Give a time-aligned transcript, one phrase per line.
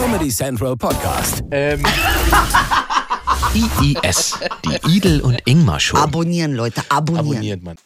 [0.00, 1.42] Comedy Central Podcast.
[1.50, 1.82] Ähm,
[3.52, 5.96] IIS, die Idel und Ingmar Show.
[5.96, 7.26] Abonnieren, Leute, abonnieren.
[7.28, 7.76] abonniert man.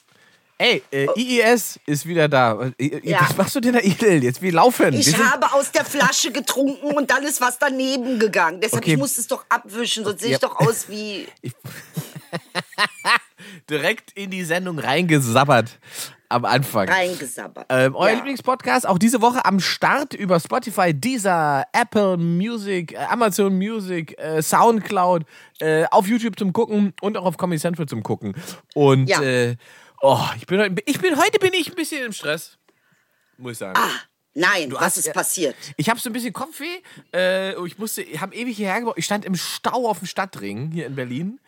[0.59, 2.71] Ey, äh, IIS ist wieder da.
[2.79, 3.21] Äh, Ja.
[3.23, 4.23] Was machst du denn da, Idel?
[4.23, 4.93] Jetzt, wir laufen.
[4.93, 8.61] Ich wir habe aus der Flasche getrunken und dann ist was daneben gegangen.
[8.61, 8.93] Deshalb Okay.
[8.93, 10.37] ich muss es doch abwischen, sonst sehe Ja.
[10.37, 11.27] ich doch aus wie.
[13.71, 15.79] direkt in die Sendung reingesabbert
[16.33, 16.89] am Anfang.
[16.89, 17.67] Reingesabbert.
[17.69, 18.17] Ähm, euer Ja.
[18.17, 24.43] Lieblingspodcast auch diese Woche am Start über Spotify, Deezer, Apple Music, äh, Amazon Music, äh,
[24.43, 25.25] Soundcloud,
[25.61, 28.35] äh, auf YouTube zum Gucken und auch auf Comedy Central zum Gucken.
[28.75, 29.23] Und Ja.
[29.23, 29.57] äh,
[30.01, 32.59] oh, ich bin, heute- ich bin heute bin ich ein bisschen im Stress,
[33.39, 33.79] muss ich sagen.
[34.35, 35.13] Nein, was hast- ist ja.
[35.13, 35.55] passiert?
[35.77, 36.81] Ich habe so ein bisschen Kopfweh.
[37.15, 38.97] Äh, ich musste, ich habe ewig hierher gebraucht.
[38.97, 41.39] Ich stand im Stau auf dem Stadtring hier in Berlin.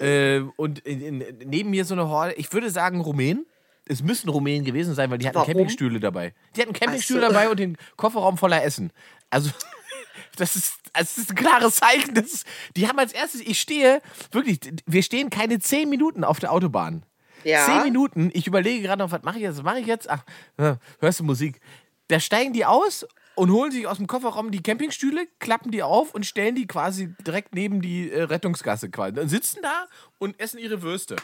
[0.00, 3.44] Äh, und in, in, neben mir so eine Horde, ich würde sagen Rumänen.
[3.90, 5.48] Es müssen Rumänen gewesen sein, weil die hatten Warum?
[5.48, 6.32] Campingstühle dabei.
[6.54, 7.32] Die hatten Campingstühle so.
[7.32, 8.92] dabei und den Kofferraum voller Essen.
[9.30, 9.50] Also,
[10.36, 12.14] das ist, das ist ein klares Zeichen.
[12.14, 12.44] Das
[12.76, 14.00] die haben als erstes, ich stehe,
[14.30, 17.04] wirklich, wir stehen keine zehn Minuten auf der Autobahn.
[17.42, 17.66] Ja.
[17.66, 20.08] Zehn Minuten, ich überlege gerade noch, was mache ich jetzt, was mache ich jetzt?
[20.08, 20.22] Ach,
[20.58, 21.60] ja, hörst du Musik?
[22.08, 26.14] Da steigen die aus und holen sich aus dem Kofferraum die Campingstühle, klappen die auf
[26.14, 29.14] und stellen die quasi direkt neben die äh, Rettungsgasse quasi.
[29.14, 29.86] Dann sitzen da
[30.18, 31.16] und essen ihre Würste.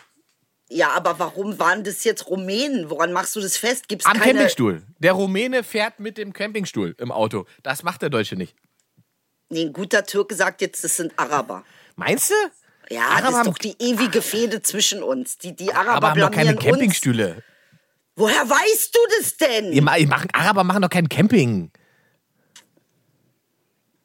[0.68, 2.90] Ja, aber warum waren das jetzt Rumänen?
[2.90, 3.86] Woran machst du das fest?
[3.88, 4.32] Gibt's Am keine...
[4.32, 4.82] Campingstuhl.
[4.98, 7.46] Der Rumäne fährt mit dem Campingstuhl im Auto.
[7.62, 8.56] Das macht der Deutsche nicht.
[9.48, 11.62] Nee, ein guter Türke sagt jetzt, das sind Araber.
[11.94, 12.34] Meinst du?
[12.92, 15.38] Ja, Araber das ist haben- doch die ewige Fehde zwischen uns.
[15.38, 16.64] Die, die Araber Aber haben doch keine uns.
[16.64, 17.44] Campingstühle.
[18.16, 19.70] Woher weißt du das denn?
[19.70, 21.70] Die machen, Araber machen doch kein Camping.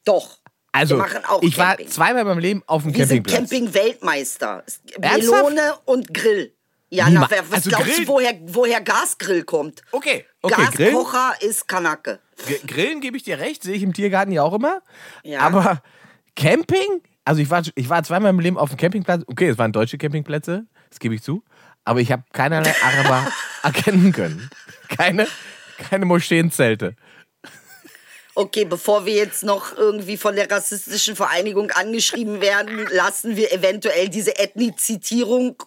[0.06, 0.38] Doch.
[0.74, 1.06] Also, Wir
[1.42, 1.88] ich war Camping.
[1.90, 3.50] zweimal in meinem Leben auf dem Wir sind Campingplatz.
[3.50, 4.64] Camping-Weltmeister.
[5.02, 5.44] Ernsthaft?
[5.50, 6.54] Melone und Grill.
[6.94, 9.82] Ja, na, wer, was also glaubst Grill- du, woher, woher Gasgrill kommt?
[9.92, 10.62] Okay, okay.
[10.90, 12.20] Gaskocher ist Kanake.
[12.48, 14.82] G- Grillen gebe ich dir recht, sehe ich im Tiergarten ja auch immer.
[15.24, 15.40] Ja.
[15.40, 15.82] Aber
[16.36, 17.02] Camping?
[17.24, 19.24] Also ich war, ich war zweimal im Leben auf dem Campingplatz.
[19.28, 21.44] Okay, es waren deutsche Campingplätze, das gebe ich zu.
[21.86, 23.28] Aber ich habe keinerlei Araber
[23.64, 24.50] erkennen können.
[24.90, 25.28] Keine,
[25.78, 26.96] keine Moscheenzelte.
[28.34, 34.10] Okay, bevor wir jetzt noch irgendwie von der rassistischen Vereinigung angeschrieben werden, lassen wir eventuell
[34.10, 35.62] diese Ethnizitierung,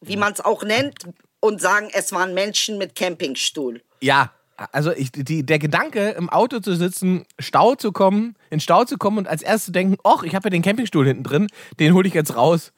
[0.00, 1.04] wie man es auch nennt,
[1.40, 3.82] und sagen, es waren Menschen mit Campingstuhl.
[4.00, 4.32] Ja,
[4.72, 8.98] also ich, die, der Gedanke, im Auto zu sitzen, Stau zu kommen, in Stau zu
[8.98, 11.46] kommen und als erstes zu denken, ach, ich habe ja den Campingstuhl hinten drin,
[11.78, 12.72] den hole ich jetzt raus.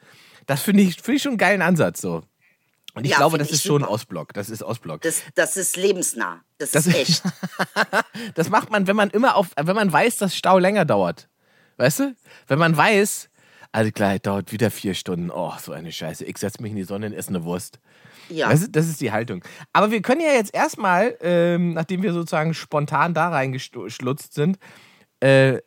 [0.47, 2.23] Das finde ich, finde ich schon einen geilen Ansatz so.
[2.95, 3.93] Und ich Ja, glaube, das ist schon super.
[3.93, 4.35] Ostblock.
[4.35, 5.01] Das ist Ostblock.
[5.01, 6.43] Das, das ist lebensnah.
[6.59, 7.35] Das, Das ist ist- echt.
[8.35, 11.29] Das macht man, wenn man immer auf, wenn man weiß, dass Stau länger dauert.
[11.79, 12.15] Weißt du?
[12.47, 13.31] Wenn man weiß,
[13.73, 15.31] also klar, dauert wieder vier Stunden.
[15.31, 16.25] Oh, so eine Scheiße.
[16.27, 17.79] Ich setze mich in die Sonne und esse eine Wurst.
[18.29, 18.49] Ja.
[18.51, 19.43] Weißt du, das ist die Haltung.
[19.73, 24.59] Aber wir können ja jetzt erstmal, ähm, nachdem wir sozusagen spontan da reingeschlutzt sind,
[25.21, 25.59] äh,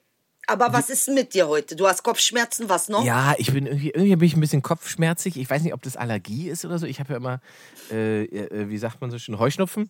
[0.48, 1.76] Aber was ist denn mit dir heute?
[1.76, 3.04] Du hast Kopfschmerzen, was noch?
[3.06, 5.38] ja, ich bin irgendwie, irgendwie bin ich ein bisschen kopfschmerzig.
[5.38, 6.86] Ich weiß nicht, ob das Allergie ist oder so.
[6.86, 7.40] Ich habe ja immer,
[7.92, 9.90] äh, äh, wie sagt man so schön, Heuschnupfen.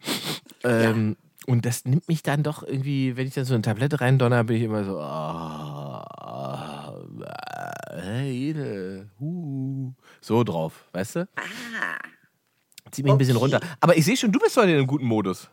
[0.64, 1.18] Ähm,
[1.48, 4.58] Und das nimmt mich dann doch irgendwie, wenn ich dann so eine Tablette reindonner, bin
[4.58, 6.94] ich immer so, ah, ah,
[8.02, 11.28] hey, hu, so drauf, weißt du?
[12.92, 13.44] Zieht mich ein bisschen Okay.
[13.56, 13.60] runter.
[13.80, 15.50] Aber ich sehe schon, du bist heute in einem guten Modus.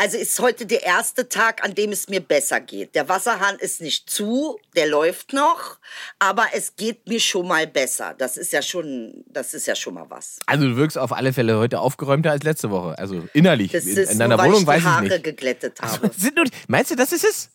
[0.00, 2.94] Also ist heute der erste Tag, an dem es mir besser geht.
[2.94, 5.78] Der Wasserhahn ist nicht zu, der läuft noch,
[6.20, 8.14] aber es geht mir schon mal besser.
[8.16, 10.38] Das ist ja schon, das ist ja schon mal was.
[10.46, 12.96] Also du wirkst auf alle Fälle heute aufgeräumter als letzte Woche.
[12.96, 13.72] Also innerlich.
[13.72, 15.24] Das in, ist in nur, deiner weil Wohnung ich weiß die ich Haare nicht.
[15.24, 16.10] geglättet habe.
[16.16, 17.50] Sind nur, meinst du, das ist es?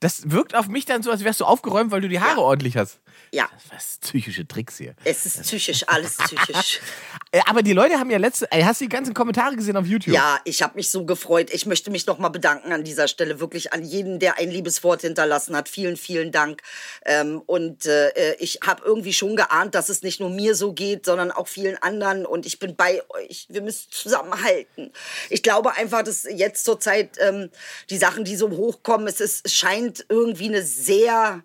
[0.00, 2.76] Das wirkt auf mich dann so, als wärst du aufgeräumt, weil du die Haare ordentlich
[2.76, 3.00] hast.
[3.30, 4.94] Ja, Was psychische Tricks hier.
[5.04, 6.80] es ist psychisch, alles psychisch.
[7.30, 8.50] Äh, Aber die Leute haben ja letzte.
[8.50, 10.14] Ey, hast du die ganzen Kommentare gesehen auf YouTube?
[10.14, 11.50] Ja, ich habe mich so gefreut.
[11.52, 14.82] Ich möchte mich noch mal bedanken an dieser Stelle wirklich an jeden, der ein liebes
[14.82, 15.68] Wort hinterlassen hat.
[15.68, 16.62] Vielen, vielen Dank.
[17.04, 21.04] Ähm, und äh, ich habe irgendwie schon geahnt, dass es nicht nur mir so geht,
[21.04, 22.24] sondern auch vielen anderen.
[22.24, 23.46] Und ich bin bei euch.
[23.50, 24.90] Wir müssen zusammenhalten.
[25.28, 27.50] Ich glaube einfach, dass jetzt zur Zeit ähm,
[27.90, 29.54] die Sachen, die so hochkommen, es, ist, es
[29.88, 31.42] scheint irgendwie eine sehr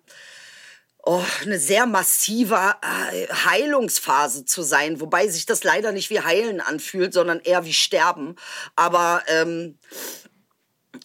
[1.06, 6.60] oh, eine sehr massive äh, Heilungsphase zu sein, wobei sich das leider nicht wie Heilen
[6.60, 8.36] anfühlt, sondern eher wie Sterben.
[8.74, 9.78] Aber ähm,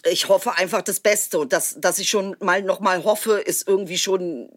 [0.10, 1.40] ich hoffe einfach das Beste.
[1.40, 4.50] Und das, dass ich schon mal noch mal hoffe, ist irgendwie schon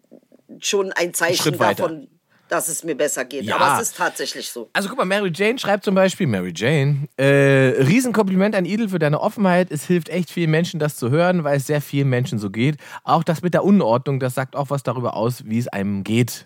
[0.59, 2.07] schon ein Zeichen davon,
[2.53, 3.45] dass es mir besser geht.
[3.45, 3.55] Ja.
[3.55, 4.69] Aber es ist tatsächlich so.
[4.73, 8.99] Also guck mal, Mary Jane schreibt zum Beispiel, Mary Jane, äh, Riesenkompliment an Idel für
[8.99, 9.71] deine Offenheit.
[9.71, 12.77] Es hilft echt vielen Menschen, das zu hören, weil es sehr vielen Menschen so geht.
[13.03, 16.45] Auch das mit der Unordnung, das sagt auch was darüber aus, wie es einem geht.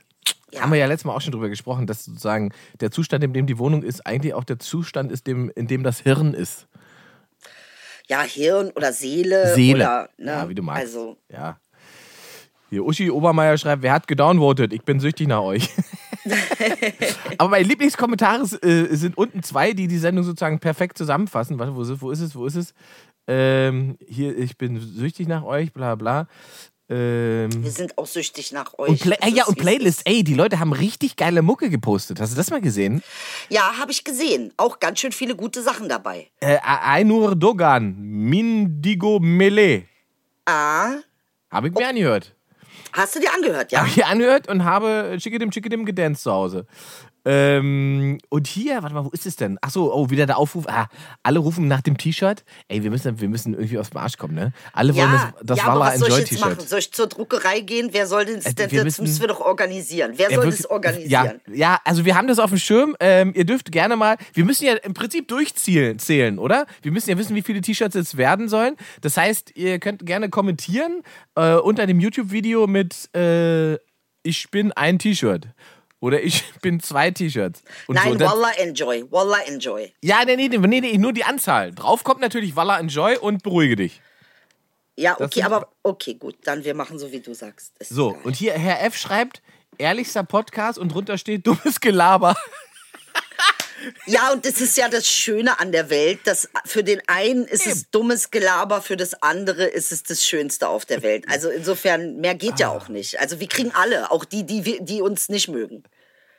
[0.52, 0.62] Ja.
[0.62, 3.46] Haben wir ja letztes Mal auch schon drüber gesprochen, dass sozusagen der Zustand, in dem
[3.46, 6.68] die Wohnung ist, eigentlich auch der Zustand ist, dem, in dem das Hirn ist.
[8.08, 9.84] Ja, Hirn oder Seele, Seele.
[9.84, 10.32] oder ne?
[10.32, 10.84] ja, wie du magst.
[10.84, 11.60] Also Ja.
[12.70, 14.74] Hier, Uschi Obermeier schreibt, wer hat gedownvotet?
[14.74, 15.70] Ich bin süchtig nach euch.
[17.38, 21.60] Aber meine Lieblingskommentare äh, sind unten zwei, die die Sendung sozusagen perfekt zusammenfassen.
[21.60, 22.02] Warte, wo ist es?
[22.02, 22.36] Wo ist es?
[22.36, 22.74] Wo ist es?
[23.28, 26.28] Ähm, hier, ich bin süchtig nach euch, bla bla.
[26.90, 28.90] Ähm, Wir sind auch süchtig nach euch.
[28.90, 32.22] und Play ja, und Playlist, ey, die Leute haben richtig geile Mucke gepostet.
[32.22, 33.04] Hast du das mal gesehen?
[33.50, 34.54] Ja, habe ich gesehen.
[34.56, 36.28] Auch ganz schön viele gute Sachen dabei.
[36.40, 39.84] Äh, Ainur Dogan, Mindigo Mele.
[40.46, 40.92] Ah,
[41.52, 42.34] Habe ich mir angehört.
[42.98, 43.80] Hast du dir angehört, ja?
[43.80, 46.66] Habe ich angehört und habe Schickedim Schickedim gedanced zu Hause.
[47.30, 49.58] Ähm, und hier, warte mal, wo ist es denn?
[49.62, 50.66] Achso, oh, wieder der Aufruf.
[50.70, 50.88] Ah,
[51.24, 52.46] alle rufen nach dem T-Shirt.
[52.70, 54.54] Ey, wir müssen, wir müssen irgendwie aufs Marsch kommen, ne?
[54.72, 56.54] Alle wollen Ja, das, das ja, Walla was soll ich jetzt Enjoy machen?
[56.56, 56.70] T-Shirt.
[56.70, 57.90] Soll ich zur Druckerei gehen?
[57.92, 60.14] Wer soll denn das, Äh, das, wir müssen- müssen wir doch organisieren.
[60.16, 61.42] Wer soll wirklich, das organisieren?
[61.48, 62.96] Ja, ja, also wir haben das auf dem Schirm.
[63.02, 66.66] Ähm, ihr dürft gerne mal, wir müssen ja im Prinzip durchzählen, zählen, oder?
[66.82, 68.78] Wir müssen ja wissen, wie viele T-Shirts es werden sollen.
[69.02, 71.02] Das heißt, ihr könnt gerne kommentieren
[71.36, 73.76] äh, unter dem YouTube-Video mit äh,
[74.24, 75.48] Ich bin ein T-Shirt.
[76.00, 77.64] Oder ich bin zwei T-Shirts.
[77.88, 78.26] Nein, so.
[78.26, 79.06] Wallah enjoy.
[79.10, 79.92] Wallah enjoy.
[80.02, 81.72] Ja, nee, nee, nee, nee, nur die Anzahl.
[81.74, 84.02] Drauf kommt natürlich Walla Enjoy und beruhige dich.
[84.96, 86.36] Ja, Das okay, aber okay, gut.
[86.44, 87.74] Dann wir machen so, wie du sagst.
[87.80, 88.96] Ist So, und hier Herr F.
[88.98, 89.42] schreibt,
[89.78, 92.36] ehrlichster Podcast und drunter steht dummes Gelaber.
[94.06, 97.68] Ja, und das ist ja das Schöne an der Welt, dass für den einen ist
[97.68, 101.26] es dummes Gelaber, für das andere ist es das Schönste auf der Welt.
[101.30, 102.60] Also insofern, mehr geht Ah.
[102.60, 103.20] ja auch nicht.
[103.20, 105.84] Also wir kriegen alle, auch die, die, die uns nicht mögen.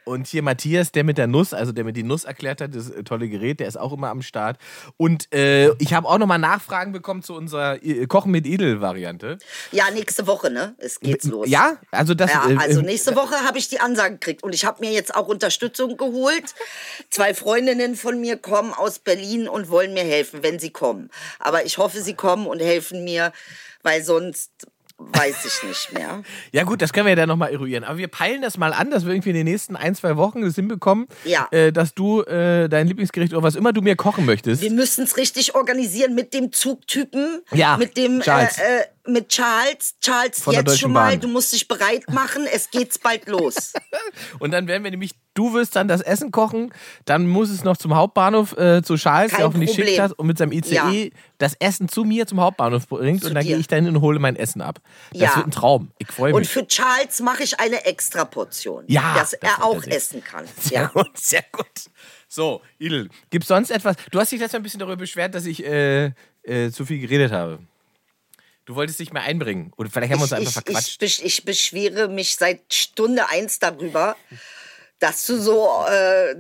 [0.09, 2.89] Und hier Matthias, der mit der Nuss, also der mir die Nuss erklärt hat, das
[2.89, 4.57] äh, tolle Gerät, der ist auch immer am Start.
[4.97, 9.39] Und äh, ich habe auch nochmal Nachfragen bekommen zu unserer äh, Kochen mit Edel-Variante.
[9.71, 10.75] Ja, nächste Woche, ne?
[10.79, 11.47] Es geht's los.
[11.47, 12.33] Ja, also das.
[12.33, 15.15] Ja, äh, also nächste Woche habe ich die Ansage gekriegt und ich habe mir jetzt
[15.15, 16.55] auch Unterstützung geholt.
[17.11, 21.11] Zwei Freundinnen von mir kommen aus Berlin und wollen mir helfen, wenn sie kommen.
[21.39, 23.33] Aber ich hoffe, sie kommen und helfen mir,
[23.83, 24.51] weil sonst
[24.99, 26.23] weiß ich nicht mehr.
[26.53, 27.85] Ja gut, das können wir ja dann nochmal eruieren.
[27.85, 30.43] Aber wir peilen das mal an, dass wir irgendwie in den nächsten ein, zwei Wochen
[30.43, 31.47] das hinbekommen, Ja.
[31.53, 34.63] äh, dass du äh, dein Lieblingsgericht oder was immer du mir kochen möchtest.
[34.63, 38.59] Wir müssen es richtig organisieren mit dem Zugtypen, Ja, mit dem Charles.
[38.59, 39.95] Äh, äh, mit Charles.
[40.01, 41.21] Charles, Von jetzt schon mal, Bahn.
[41.21, 43.73] du musst dich bereit machen, es geht's bald los.
[44.39, 46.73] Und dann werden wir nämlich, du wirst dann das Essen kochen,
[47.05, 49.87] dann muss es noch zum Hauptbahnhof äh, zu Charles, Kein der hoffentlich Problem.
[49.89, 50.93] schickt hat und mit seinem ICE Ja.
[51.39, 54.19] das Essen zu mir zum Hauptbahnhof bringt Zu und dann gehe ich dahin und hole
[54.19, 54.81] mein Essen ab.
[55.13, 55.37] Das Ja.
[55.37, 55.91] wird ein Traum.
[55.99, 56.49] Ich freue Und mich.
[56.51, 60.45] für Charles mache ich eine Extraportion, Ja, dass das er auch essen kann.
[60.61, 60.87] Sehr Ja.
[60.89, 61.67] gut, sehr gut.
[62.31, 63.97] So, Idel, gibt es sonst etwas?
[64.11, 66.13] Du hast dich letztes Mal ein bisschen darüber beschwert, dass ich äh,
[66.43, 67.59] äh, zu viel geredet habe.
[68.69, 69.73] Du wolltest dich mal einbringen.
[69.79, 71.03] Oder vielleicht haben wir uns einfach ich, verquatscht.
[71.03, 74.15] Ich, ich beschwere mich seit Stunde eins darüber,
[74.99, 76.35] dass du so, äh,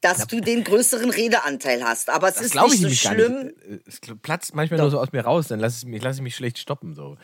[0.00, 2.08] dass du den größeren Redeanteil hast.
[2.08, 3.44] Aber es ist nicht ich so nämlich schlimm.
[3.44, 3.62] nicht.
[3.62, 6.22] Äh, Es platzt manchmal nur so aus mir raus, dann lasse ich mich, lass ich
[6.22, 6.94] mich schlecht stoppen.
[6.94, 7.18] So.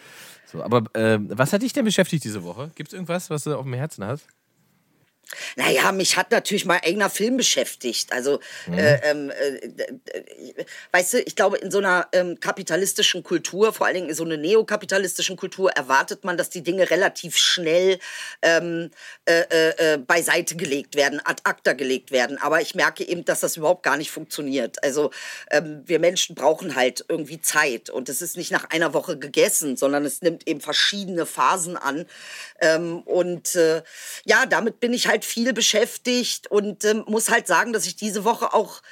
[0.45, 2.73] So, aber ähm, was hat dich denn beschäftigt diese Woche?
[2.75, 4.27] Gibt es irgendwas, was du auf dem Herzen hast?
[5.57, 8.13] Naja, mich hat natürlich mein eigener Film beschäftigt.
[8.13, 8.79] Also, Mhm.
[8.79, 13.87] äh, ähm, äh, äh, weißt du, ich glaube, in so einer ähm, kapitalistischen Kultur, vor
[13.87, 17.99] allen Dingen in so einer neokapitalistischen Kultur, erwartet man, dass die Dinge relativ schnell
[18.43, 18.91] ähm,
[19.25, 22.39] äh, äh, äh, beiseite gelegt werden, ad acta gelegt werden.
[22.39, 24.83] Aber ich merke eben, dass das überhaupt gar nicht funktioniert.
[24.85, 25.11] Also,
[25.51, 27.91] ähm, wir Menschen brauchen halt irgendwie Zeit.
[27.91, 32.07] Und es ist nicht nach einer Woche gegessen, sondern es nimmt eben verschiedene Phasen an.
[32.61, 33.59] Ähm, und
[34.25, 38.25] ja, damit bin ich halt viel beschäftigt und ähm, muss halt sagen, dass ich diese
[38.25, 38.83] Woche auch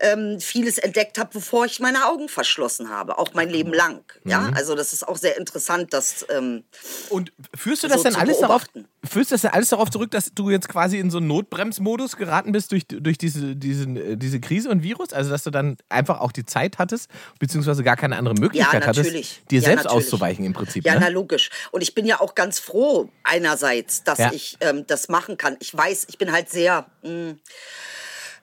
[0.00, 4.02] ähm, vieles entdeckt habe, bevor ich meine Augen verschlossen habe, auch mein Leben lang.
[4.24, 6.64] Ja, also das ist auch sehr interessant, dass ähm,
[7.10, 8.64] Und führst du das So denn zu alles darauf,
[9.08, 12.16] führst du das denn alles darauf zurück, dass du jetzt quasi in so einen Notbremsmodus
[12.16, 15.12] geraten bist durch, durch diese, diesen, äh, diese Krise und Virus?
[15.12, 17.08] Also, dass du dann einfach auch die Zeit hattest,
[17.38, 20.06] beziehungsweise gar keine andere Möglichkeit Ja, hattest, dir Ja, selbst natürlich.
[20.06, 20.84] auszuweichen im Prinzip.
[20.84, 21.00] Ja, ne?
[21.02, 21.50] na logisch.
[21.70, 24.32] Und ich bin ja auch ganz froh einerseits, dass Ja.
[24.32, 25.56] ich ähm, das machen kann.
[25.60, 26.86] Ich weiß, ich bin halt sehr.
[27.02, 27.34] Mh,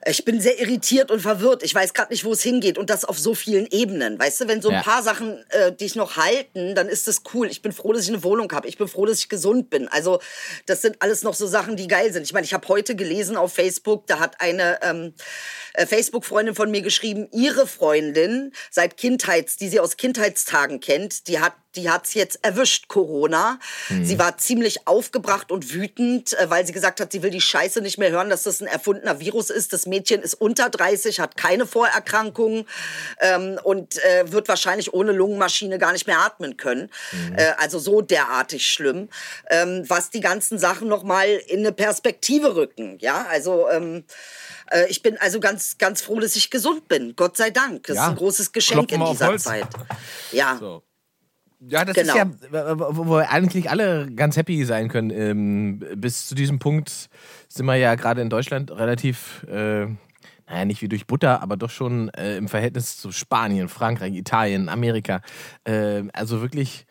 [0.04, 1.62] ich bin sehr irritiert und verwirrt.
[1.62, 4.18] Ich weiß gerade nicht, wo es hingeht und das auf so vielen Ebenen.
[4.18, 4.82] Weißt du, wenn so ein Ja.
[4.82, 7.46] paar Sachen äh, dich noch halten, dann ist das cool.
[7.48, 8.66] Ich bin froh, dass ich eine Wohnung habe.
[8.68, 9.86] Ich bin froh, dass ich gesund bin.
[9.88, 10.20] Also
[10.66, 12.24] das sind alles noch so Sachen, die geil sind.
[12.24, 15.14] Ich meine, ich habe heute gelesen auf Facebook, da hat eine ähm,
[15.74, 21.38] äh, Facebook-Freundin von mir geschrieben, ihre Freundin seit Kindheits, die sie aus Kindheitstagen kennt, die
[21.38, 23.58] hat die hat's jetzt erwischt, Corona.
[24.02, 27.80] Sie war ziemlich aufgebracht und wütend, äh, weil sie gesagt hat, sie will die Scheiße
[27.80, 29.72] nicht mehr hören, dass das ein erfundener Virus ist.
[29.72, 32.66] Das Mädchen ist unter 30, hat keine Vorerkrankungen
[33.20, 36.90] ähm, und äh, wird wahrscheinlich ohne Lungenmaschine gar nicht mehr atmen können.
[37.36, 39.08] Äh, also so derartig schlimm,
[39.50, 42.98] ähm, was die ganzen Sachen noch mal in eine Perspektive rücken.
[43.00, 44.04] Ja, also ähm,
[44.70, 47.14] äh, ich bin also ganz, ganz froh, dass ich gesund bin.
[47.16, 47.86] Gott sei Dank.
[47.86, 49.38] Das Ja, ist ein großes Geschenk klopfen in dieser.
[49.38, 49.68] Zeit.
[50.32, 50.56] Ja.
[50.58, 50.82] So.
[51.68, 52.12] Ja, das Genau.
[52.14, 52.18] ist
[52.52, 55.10] ja, wo wir eigentlich alle ganz happy sein können.
[55.10, 57.08] Ähm, bis zu diesem Punkt
[57.48, 59.86] sind wir ja gerade in Deutschland relativ, äh,
[60.48, 64.68] naja, nicht wie durch Butter, aber doch schon äh, im Verhältnis zu Spanien, Frankreich, Italien,
[64.68, 65.20] Amerika.
[65.64, 66.84] Äh, also wirklich,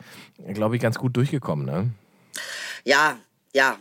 [0.54, 1.66] glaube ich, ganz gut durchgekommen.
[1.66, 1.90] Ne?
[2.86, 3.18] Ja,
[3.54, 3.76] ja.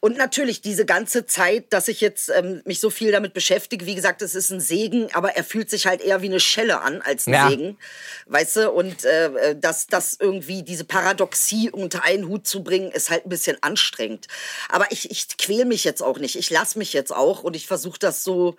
[0.00, 3.94] Und natürlich diese ganze Zeit, dass ich jetzt ähm, mich so viel damit beschäftige, wie
[3.94, 7.02] gesagt, es ist ein Segen, aber er fühlt sich halt eher wie eine Schelle an
[7.02, 7.48] als ein Ja.
[7.48, 7.78] Segen,
[8.26, 8.70] weißt du?
[8.70, 13.30] Und äh, dass das irgendwie diese Paradoxie unter einen Hut zu bringen, ist halt ein
[13.30, 14.26] bisschen anstrengend.
[14.68, 16.36] Aber ich, ich quäl mich jetzt auch nicht.
[16.36, 18.56] Ich lasse mich jetzt auch und ich versuche das so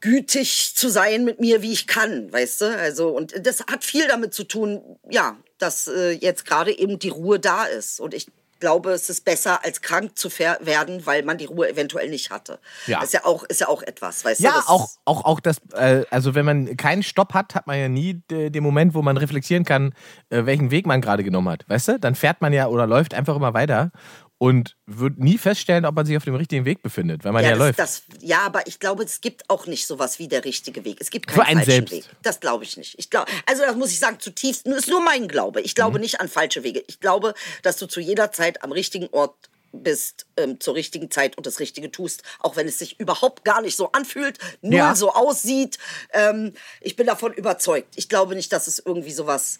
[0.00, 2.78] gütig zu sein mit mir, wie ich kann, weißt du?
[2.78, 7.08] Also, und das hat viel damit zu tun, ja, dass äh, jetzt gerade eben die
[7.08, 7.98] Ruhe da ist.
[8.00, 8.26] Und ich
[8.60, 12.58] glaube, es ist besser, als krank zu werden, weil man die Ruhe eventuell nicht hatte.
[12.86, 13.02] Ja.
[13.02, 14.44] Ist ja auch, ist ja auch etwas, weißt du?
[14.44, 17.88] Ja, auch, auch, auch das, äh, also wenn man keinen Stopp hat, hat man ja
[17.88, 19.92] nie de, den Moment, wo man reflektieren kann,
[20.30, 21.64] äh, welchen Weg man gerade genommen hat.
[21.68, 21.98] Weißt du?
[21.98, 23.90] Dann fährt man ja oder läuft einfach immer weiter
[24.38, 27.50] und wird nie feststellen, ob man sich auf dem richtigen Weg befindet, weil man ja,
[27.50, 27.78] ja, das, läuft.
[27.78, 30.98] Das, ja, aber ich glaube, es gibt auch nicht sowas wie der richtige Weg.
[31.00, 31.92] Es gibt Für keinen einen falschen selbst.
[32.10, 32.16] Weg.
[32.22, 32.94] Das glaube ich nicht.
[32.98, 35.60] Ich glaube, also das muss ich sagen, zutiefst, das ist nur mein Glaube.
[35.62, 35.74] Ich Mhm.
[35.76, 36.82] glaube nicht an falsche Wege.
[36.86, 39.34] Ich glaube, dass du zu jeder Zeit am richtigen Ort
[39.72, 43.60] bist, ähm, zur richtigen Zeit und das Richtige tust, auch wenn es sich überhaupt gar
[43.62, 44.94] nicht so anfühlt, null Ja.
[44.94, 45.78] so aussieht.
[46.12, 47.94] Ähm, ich bin davon überzeugt.
[47.96, 49.58] Ich glaube nicht, dass es irgendwie sowas.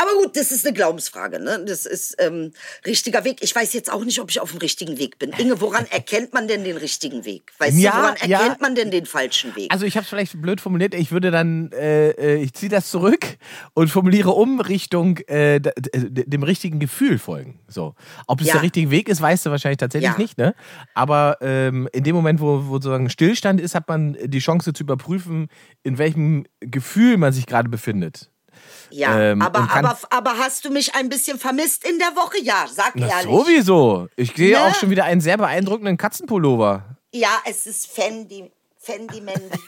[0.00, 1.40] Aber gut, das ist eine Glaubensfrage.
[1.40, 1.64] Ne?
[1.66, 2.52] Das ist ähm,
[2.86, 3.38] richtiger Weg.
[3.42, 5.30] Ich weiß jetzt auch nicht, ob ich auf dem richtigen Weg bin.
[5.38, 7.52] Inge, woran erkennt man denn den richtigen Weg?
[7.58, 8.40] Weißt Ja, du, woran ja.
[8.40, 9.72] erkennt man denn den falschen Weg?
[9.72, 10.94] Also ich habe es vielleicht blöd formuliert.
[10.94, 13.24] Ich würde dann, äh, äh, ich ziehe das zurück
[13.74, 17.60] und formuliere um Richtung äh, dem richtigen Gefühl folgen.
[17.68, 17.94] So,
[18.26, 18.54] ob es Ja.
[18.54, 20.18] der richtige Weg ist, weißt du wahrscheinlich tatsächlich Ja.
[20.18, 20.38] nicht.
[20.38, 20.54] Ne?
[20.94, 24.82] Aber ähm, in dem Moment, wo, wo sozusagen Stillstand ist, hat man die Chance zu
[24.84, 25.48] überprüfen,
[25.82, 28.30] in welchem Gefühl man sich gerade befindet.
[28.90, 32.40] ja, ähm, aber, aber, aber hast du mich ein bisschen vermisst in der Woche?
[32.42, 33.24] Ja, sag Na, ehrlich.
[33.24, 34.08] sowieso.
[34.16, 34.62] Ich sehe Ne?
[34.62, 36.96] auch schon wieder einen sehr beeindruckenden Katzenpullover.
[37.12, 38.50] Ja, es ist Fendi.
[38.78, 39.58] Fendi Mandy.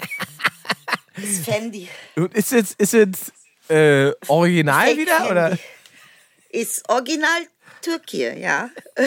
[1.16, 1.88] es ist Fendi.
[2.16, 3.32] Und Ist jetzt, ist jetzt
[3.68, 5.16] äh, original wieder?
[5.16, 5.30] Fendi.
[5.32, 5.58] Oder?
[6.50, 7.28] Ist original
[7.86, 8.70] Türkei, ja.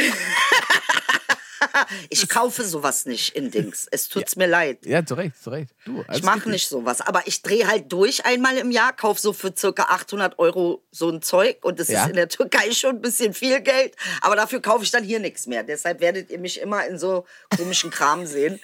[2.10, 3.88] ich kaufe sowas nicht in Dings.
[3.92, 4.86] Es tut's mir leid.
[4.86, 5.72] Ja, zu Recht, zu Recht.
[5.86, 9.34] Du, Ich mache nicht sowas, aber ich drehe halt durch einmal im Jahr, kaufe so
[9.34, 12.04] für circa 800 Euro so ein Zeug und das Ja.
[12.04, 15.20] ist in der Türkei schon ein bisschen viel Geld, aber dafür kaufe ich dann hier
[15.20, 15.64] nichts mehr.
[15.64, 17.26] Deshalb werdet ihr mich immer in so
[17.58, 18.60] komischen Kram sehen.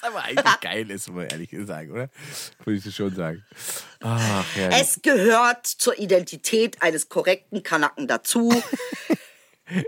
[0.00, 2.10] Was aber eigentlich geil ist, muss man ehrlich sagen, oder?
[2.64, 3.44] Würde ich schon sagen.
[4.00, 4.44] Ach.
[4.70, 8.52] Es gehört zur Identität eines korrekten Kanaken dazu.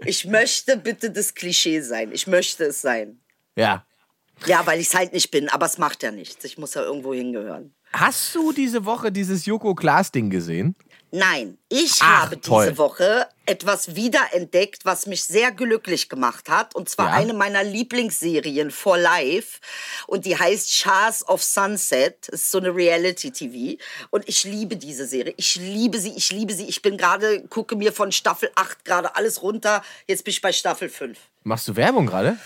[0.05, 2.11] Ich möchte bitte das Klischee sein.
[2.11, 3.21] Ich möchte es sein.
[3.55, 3.85] ja.
[4.47, 6.45] Ja, weil ich es halt nicht bin, aber es macht ja nichts.
[6.45, 7.75] Ich muss ja irgendwo hingehören.
[7.93, 10.77] Hast du diese Woche dieses Joko Klaas-Ding gesehen?
[11.11, 12.67] Nein, ich Ach, habe toll.
[12.67, 16.75] diese Woche etwas wiederentdeckt, was mich sehr glücklich gemacht hat.
[16.75, 17.12] Und zwar Ja.
[17.15, 19.59] eine meiner Lieblingsserien for Life.
[20.07, 22.29] Und die heißt Shahs of Sunset.
[22.31, 23.81] Das ist so eine Reality-TV.
[24.11, 25.33] Und ich liebe diese Serie.
[25.38, 26.67] Ich liebe sie, ich liebe sie.
[26.69, 29.83] Ich bin gerade, gucke mir von Staffel 8 gerade alles runter.
[30.07, 31.19] Jetzt bin ich bei Staffel 5.
[31.43, 32.38] Machst du Werbung gerade?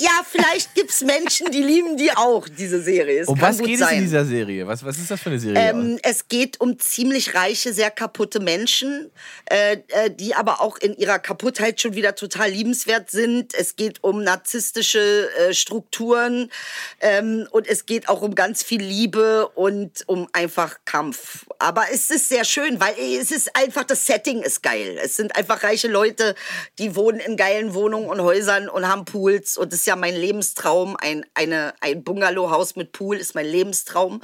[0.00, 3.22] Ja, vielleicht gibt's Menschen, die lieben die auch, diese Serie.
[3.22, 3.88] Es Um was geht sein.
[3.88, 4.64] es in dieser Serie?
[4.64, 5.60] Was, was ist das für eine Serie?
[5.60, 9.10] Ähm, es geht um ziemlich reiche, sehr kaputte Menschen,
[9.46, 13.54] äh, äh, die aber auch in ihrer Kaputtheit schon wieder total liebenswert sind.
[13.54, 16.52] Es geht um narzisstische äh, Strukturen
[17.00, 21.44] ähm, und es geht auch um ganz viel Liebe und um einfach Kampf.
[21.58, 24.96] Aber es ist sehr schön, weil es ist einfach, das Setting ist geil.
[25.02, 26.36] Es sind einfach reiche Leute,
[26.78, 30.96] die wohnen in geilen Wohnungen und Häusern und haben Pools und ist ja mein Lebenstraum.
[31.00, 34.20] Ein, eine, ein Bungalowhaus mit Pool ist mein Lebenstraum.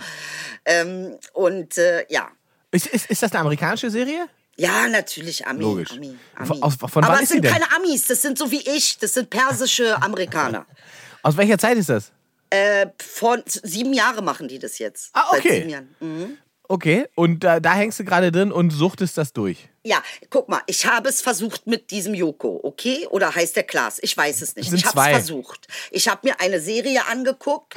[0.64, 2.28] Ähm, und äh, ja.
[2.70, 4.26] ist, ist, ist das eine amerikanische Serie?
[4.56, 5.62] Ja, natürlich, Ami.
[5.62, 5.90] Logisch.
[5.90, 6.62] Ami, Ami.
[6.62, 10.00] aus- von Aber es sind keine Amis, das sind so wie ich, das sind persische
[10.00, 10.64] Amerikaner.
[11.22, 12.12] Aus welcher Zeit ist das?
[12.50, 15.10] äh, von sieben Jahre machen die das jetzt.
[15.14, 15.54] Ah, Seit okay.
[15.56, 15.96] sieben Jahren.
[15.98, 16.38] Mhm.
[16.68, 19.68] Okay, und da, da hängst du gerade drin und suchtest das durch.
[19.86, 23.06] Ja, guck mal, ich habe es versucht mit diesem Joko, okay?
[23.10, 23.98] Oder heißt der Klaas?
[24.00, 24.70] Ich weiß es nicht.
[24.70, 25.68] Sind ich habe es versucht.
[25.90, 27.76] Ich habe mir eine Serie angeguckt.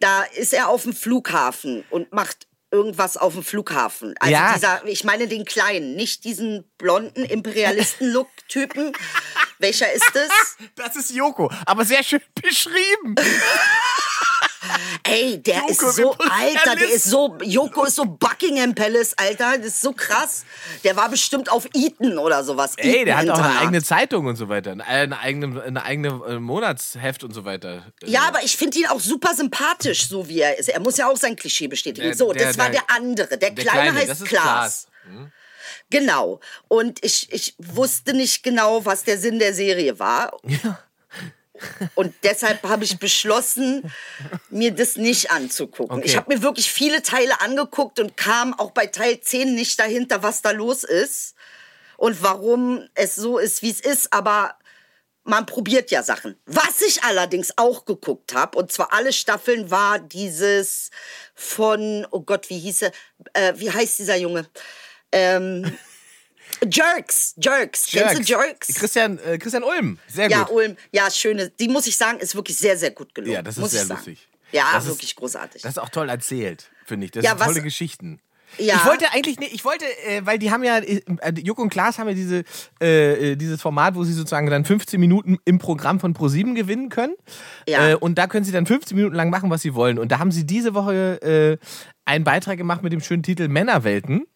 [0.00, 4.14] Da ist er auf dem Flughafen und macht irgendwas auf dem Flughafen.
[4.18, 4.54] Also Ja.
[4.54, 8.92] dieser, ich meine den kleinen, nicht diesen blonden Imperialisten-Look-Typen.
[9.58, 10.56] Welcher ist es?
[10.74, 13.14] Das ist Joko, aber sehr schön beschrieben.
[15.04, 16.12] Ey, der Joko ist so.
[16.18, 20.44] Alter, der ist so, Joko ist so Buckingham Palace, Alter, das ist so krass.
[20.84, 22.74] Der war bestimmt auf Eton oder sowas.
[22.76, 24.72] Ey, der hat auch eine eigene Zeitung und so weiter.
[24.72, 27.84] Eine, eine eigene, eine eigene äh, Monatsheft und so weiter.
[28.04, 30.68] Ja, aber ich finde ihn auch super sympathisch, so wie er ist.
[30.68, 32.08] Er muss ja auch sein Klischee bestätigen.
[32.08, 33.38] Der- so, der- das war der- der andere.
[33.38, 34.42] Der, Kleine, Kleine, heißt Klaas.
[34.42, 34.86] Klaas.
[35.90, 36.40] Genau.
[36.68, 40.36] Und ich, ich wusste nicht genau, was der Sinn der Serie war.
[40.64, 40.78] Ja.
[41.94, 43.90] Und deshalb habe ich beschlossen,
[44.50, 45.98] mir das nicht anzugucken.
[45.98, 46.06] Okay.
[46.06, 50.22] Ich habe mir wirklich viele Teile angeguckt und kam auch bei Teil 10 nicht dahinter,
[50.22, 51.34] was da los ist
[51.96, 54.12] und warum es so ist, wie es ist.
[54.12, 54.56] Aber
[55.24, 56.36] man probiert ja Sachen.
[56.46, 60.90] Was ich allerdings auch geguckt habe, und zwar alle Staffeln, war dieses
[61.34, 62.92] von, oh Gott, wie hieß er,
[63.32, 64.46] äh, wie heißt dieser Junge?
[65.12, 65.76] Ähm,
[66.70, 67.86] Jerks, Jerks.
[67.90, 68.74] Kennst du Jerks?
[68.74, 70.56] Christian, äh, Christian Ulm, sehr Ja, gut.
[70.56, 71.50] Ulm, ja, schöne.
[71.60, 73.34] Die muss ich sagen, ist wirklich sehr, sehr gut gelungen.
[73.34, 74.26] Ja, das ist sehr lustig.
[74.52, 75.62] Ja, Das ist- wirklich großartig.
[75.62, 77.10] Das ist auch toll erzählt, finde ich.
[77.12, 78.20] Das Ja, sind was- tolle Geschichten.
[78.58, 78.76] Ja.
[78.76, 81.02] Ich wollte eigentlich nicht, ich wollte, äh, weil die haben ja, äh,
[81.42, 82.44] Juck und Klaas haben ja diese,
[82.80, 86.88] äh, äh, dieses Format, wo sie sozusagen dann 15 Minuten im Programm von ProSieben gewinnen
[86.88, 87.16] können.
[87.68, 87.90] Ja.
[87.90, 89.98] Äh, und da können sie dann 15 Minuten lang machen, was sie wollen.
[89.98, 91.20] Und da haben sie diese Woche
[91.60, 91.66] äh,
[92.04, 94.26] einen Beitrag gemacht mit dem schönen Titel Männerwelten.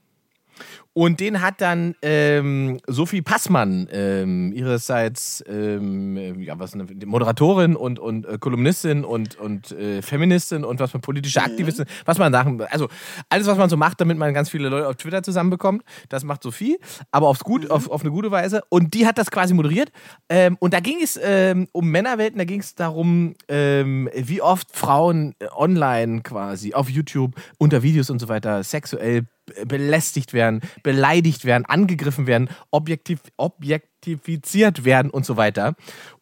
[0.92, 8.00] Und den hat dann ähm, Sophie Passmann, ähm, ihrerseits ähm, ja, was, eine Moderatorin und,
[8.00, 12.60] und äh, Kolumnistin und, und äh, Feministin und was man politische Aktivistin, was man Sachen,
[12.62, 12.88] also
[13.28, 16.42] alles, was man so macht, damit man ganz viele Leute auf Twitter zusammenbekommt, das macht
[16.42, 16.78] Sophie,
[17.12, 18.62] aber aufs gut, auf, auf eine gute Weise.
[18.68, 19.92] Und die hat das quasi moderiert.
[20.28, 24.76] Ähm, und da ging es ähm, um Männerwelten, da ging es darum, ähm, wie oft
[24.76, 29.26] Frauen äh, online quasi auf YouTube unter Videos und so weiter sexuell
[29.66, 35.74] belästigt werden, beleidigt werden, angegriffen werden, objektiv, objektifiziert werden und so weiter.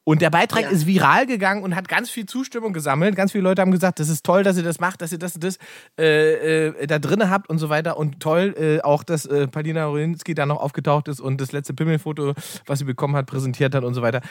[0.05, 0.71] Und der Beitrag Ja.
[0.71, 3.15] ist viral gegangen und hat ganz viel Zustimmung gesammelt.
[3.15, 5.35] Ganz viele Leute haben gesagt, das ist toll, dass ihr das macht, dass ihr das
[5.35, 5.59] und das
[5.99, 7.99] äh, äh, da drin habt und so weiter.
[7.99, 11.75] Und toll äh, auch, dass äh, Palina Rolinski da noch aufgetaucht ist und das letzte
[11.75, 12.33] Pimmelfoto,
[12.67, 14.23] was sie bekommen hat, präsentiert hat und so weiter.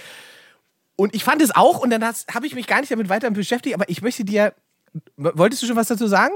[0.95, 3.75] Und ich fand es auch, und dann habe ich mich gar nicht damit weiter beschäftigt,
[3.75, 4.53] aber ich möchte dir.
[5.15, 6.33] Wolltest du schon was dazu sagen?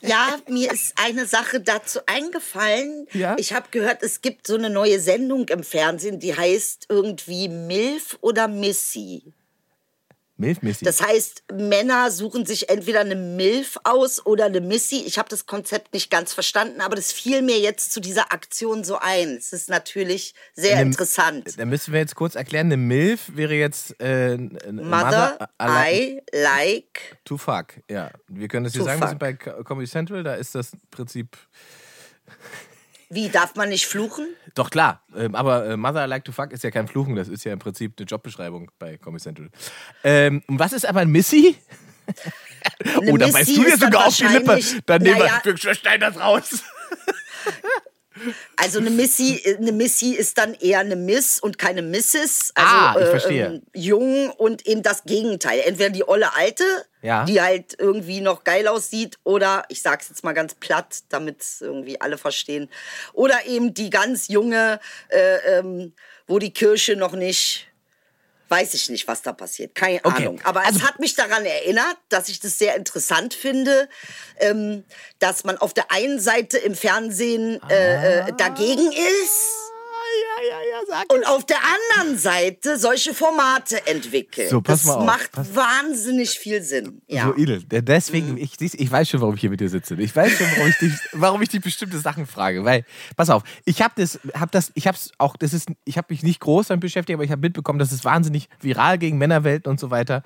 [0.00, 3.06] Ja, mir ist eine Sache dazu eingefallen.
[3.12, 3.36] Ja?
[3.38, 8.18] Ich habe gehört, es gibt so eine neue Sendung im Fernsehen, die heißt irgendwie Milf
[8.20, 9.34] oder Missy.
[10.36, 10.84] Milfmissy.
[10.84, 15.04] Das heißt, Männer suchen sich entweder eine Milf aus oder eine Missy.
[15.06, 18.82] Ich habe das Konzept nicht ganz verstanden, aber das fiel mir jetzt zu dieser Aktion
[18.82, 19.36] so ein.
[19.36, 21.56] Es ist natürlich sehr Eine- interessant.
[21.56, 26.20] Da müssen wir jetzt kurz erklären, eine MILF wäre jetzt äh, n- Mother, I I
[26.32, 27.16] like.
[27.24, 27.74] to fuck.
[27.88, 29.10] Ja, wir können das hier sagen, wir fuck.
[29.10, 31.36] sind bei Co- Comedy Central, da ist das Prinzip
[33.14, 34.26] Wie darf man nicht fluchen?
[34.54, 37.28] doch klar, ähm, aber äh, Mother I like to fuck ist ja kein Fluchen, das
[37.28, 39.50] ist ja im Prinzip eine Jobbeschreibung bei Comedy Central.
[40.04, 41.56] Ähm, und was ist aber ein Missy?
[42.84, 44.60] Eine oh, da Missy beißt du dir dann sogar auf die Lippe.
[44.86, 45.40] Dann nehmen Naja.
[45.42, 46.62] wir, wir schneiden das raus.
[48.56, 52.52] Also eine Missy, eine Missy ist dann eher eine Miss und keine Mrs.
[52.54, 53.46] Also, Ah, ich äh, verstehe.
[53.46, 55.60] ähm, jung und eben das Gegenteil.
[55.64, 56.64] Entweder die olle Alte,
[57.02, 57.24] Ja.
[57.24, 62.00] die halt irgendwie noch geil aussieht, oder ich sag's jetzt mal ganz platt, damit irgendwie
[62.00, 62.70] alle verstehen,
[63.12, 65.92] oder eben die ganz junge, äh, ähm,
[66.26, 67.66] wo die Kirche noch nicht
[68.54, 69.74] Weiß ich nicht, was da passiert.
[69.74, 70.22] Keine Okay.
[70.22, 70.40] Ahnung.
[70.44, 73.88] Aber Also- es hat mich daran erinnert, dass ich das sehr interessant finde,
[74.38, 74.84] ähm,
[75.18, 79.50] dass man auf der einen Seite im Fernsehen äh, äh, dagegen ist
[80.48, 81.12] Ja, ja, sag.
[81.12, 81.58] und auf der
[81.96, 84.48] anderen Seite solche Formate entwickelt.
[84.50, 85.04] So, pass das mal auf.
[85.06, 87.02] macht Pass- wahnsinnig viel Sinn.
[87.06, 87.26] Ja.
[87.26, 88.36] So, Idel, der- deswegen, Mhm.
[88.38, 89.94] ich, siehst, ich weiß schon, warum ich hier mit dir sitze.
[89.96, 92.64] Ich weiß schon, warum ich dich, warum ich dich bestimmte Sachen frage.
[92.64, 92.84] Weil,
[93.16, 96.22] pass auf, ich habe das, hab das, ich habe auch, das ist, ich habe mich
[96.22, 99.78] nicht groß damit beschäftigt, aber ich habe mitbekommen, das ist wahnsinnig viral gegen Männerwelten und
[99.80, 100.22] so weiter.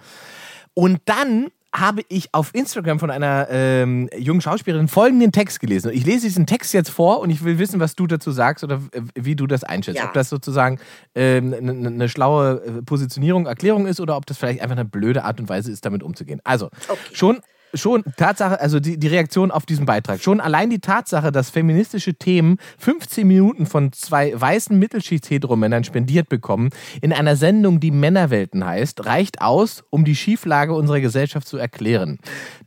[0.74, 1.48] Und dann
[1.80, 5.90] habe ich auf Instagram von einer ähm, jungen Schauspielerin folgenden Text gelesen.
[5.92, 8.80] Ich lese diesen Text jetzt vor und ich will wissen, was du dazu sagst oder
[8.92, 9.98] äh, wie du das einschätzt.
[9.98, 10.06] Ja.
[10.06, 10.78] Ob das sozusagen
[11.14, 15.24] ähm, eine ne schlaue äh, Positionierung, Erklärung ist oder ob das vielleicht einfach eine blöde
[15.24, 16.40] Art und Weise ist, damit umzugehen.
[16.44, 17.14] Also, Okay.
[17.14, 17.40] schon
[17.74, 20.22] Schon Tatsache, also die, die Reaktion auf diesen Beitrag.
[20.22, 26.70] Schon allein die Tatsache, dass feministische Themen 15 Minuten von zwei weißen Mittelschichts-Heteromännern spendiert bekommen,
[27.02, 32.18] in einer Sendung, die Männerwelten heißt, reicht aus, um die Schieflage unserer Gesellschaft zu erklären.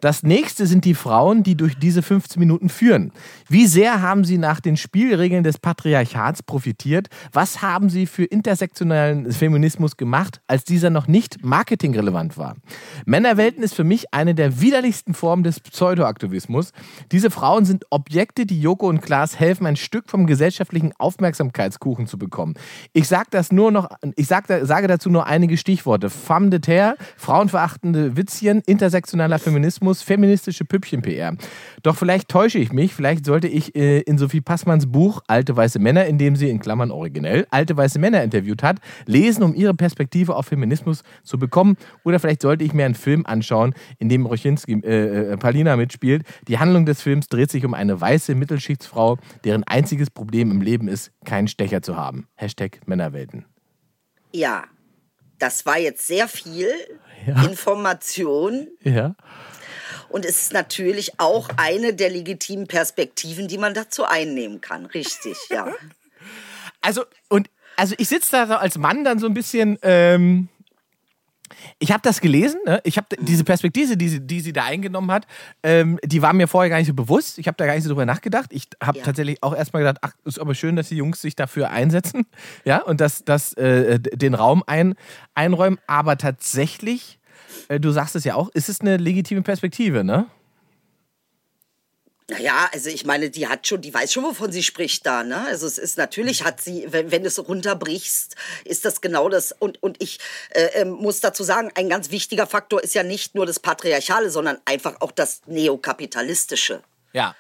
[0.02, 3.12] Das nächste sind die Frauen, die durch diese 15 Minuten führen.
[3.50, 7.08] Wie sehr haben sie nach den Spielregeln des Patriarchats profitiert?
[7.32, 12.56] Was haben sie für intersektionalen Feminismus gemacht, als dieser noch nicht marketingrelevant war?
[13.06, 16.72] Männerwelten ist für mich eine der widerlichsten Formen des Pseudoaktivismus.
[17.12, 22.18] Diese Frauen sind Objekte, die Joko und Klaas helfen, ein Stück vom gesellschaftlichen Aufmerksamkeitskuchen zu
[22.18, 22.56] bekommen.
[22.94, 26.10] Ich sage das nur noch, ich sag, sage dazu nur einige Stichworte.
[26.10, 31.36] Femme de terre, frauenverachtende Witzchen, intersektionaler Feminismus, feministische Püppchen-PR.
[31.84, 35.80] Doch vielleicht täusche ich mich, vielleicht sollte ich äh, in Sophie Passmanns Buch Alte weiße
[35.80, 39.74] Männer, in dem sie in Klammern originell alte weiße Männer interviewt hat, lesen, um ihre
[39.74, 41.78] Perspektive auf Feminismus zu bekommen.
[42.04, 46.24] Oder vielleicht sollte ich mir einen Film anschauen, in dem Rochinski äh, Palina mitspielt.
[46.48, 50.88] Die Handlung des Films dreht sich um eine weiße Mittelschichtsfrau, deren einziges Problem im Leben
[50.88, 52.28] ist, keinen Stecher zu haben.
[52.36, 53.46] Hashtag Männerwelten.
[54.32, 54.66] Ja,
[55.40, 56.70] das war jetzt sehr viel
[57.26, 57.44] ja.
[57.44, 58.68] Information.
[58.84, 59.16] Ja.
[60.10, 64.86] Und es ist natürlich auch eine der legitimen Perspektiven, die man dazu einnehmen kann.
[64.86, 65.68] Richtig, ja.
[66.84, 69.78] Also, und also ich sitze da so als Mann dann so ein bisschen.
[69.84, 70.50] Ähm,
[71.80, 72.82] ich habe das gelesen, ne?
[72.84, 75.28] ich habe diese Perspektive, die sie, die sie da eingenommen hat,
[75.64, 77.38] ähm, die war mir vorher gar nicht so bewusst.
[77.40, 78.52] Ich habe da gar nicht so drüber nachgedacht.
[78.54, 79.04] Ich habe ja.
[79.04, 82.26] tatsächlich auch erstmal gedacht, ach, ist aber schön, dass die Jungs sich dafür einsetzen,
[82.66, 84.96] ja, und dass das äh, den Raum ein,
[85.36, 85.80] einräumen.
[85.88, 87.20] Aber tatsächlich,
[87.68, 90.28] äh, du sagst es ja auch, ist es eine legitime Perspektive, ne?
[92.32, 95.46] Naja, also ich meine, die hat schon, die weiß schon, wovon sie spricht da, ne?
[95.48, 99.52] Also es ist natürlich hat sie, wenn, wenn du es runterbrichst, ist das genau das.
[99.52, 100.18] Und, und ich
[100.52, 104.30] äh, ähm, muss dazu sagen, ein ganz wichtiger Faktor ist ja nicht nur das Patriarchale,
[104.30, 106.82] sondern einfach auch das Neokapitalistische.
[107.12, 107.36] Ja.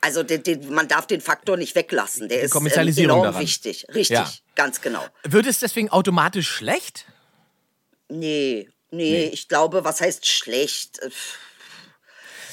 [0.00, 2.28] Also den, den, man darf den Faktor nicht weglassen.
[2.28, 3.40] Der ist ähm, enorm daran.
[3.40, 3.86] wichtig.
[3.94, 4.28] Richtig, ja.
[4.56, 5.04] ganz genau.
[5.22, 7.06] Wird es deswegen automatisch schlecht?
[8.08, 11.00] Nee, nee, nee, ich glaube, was heißt schlecht?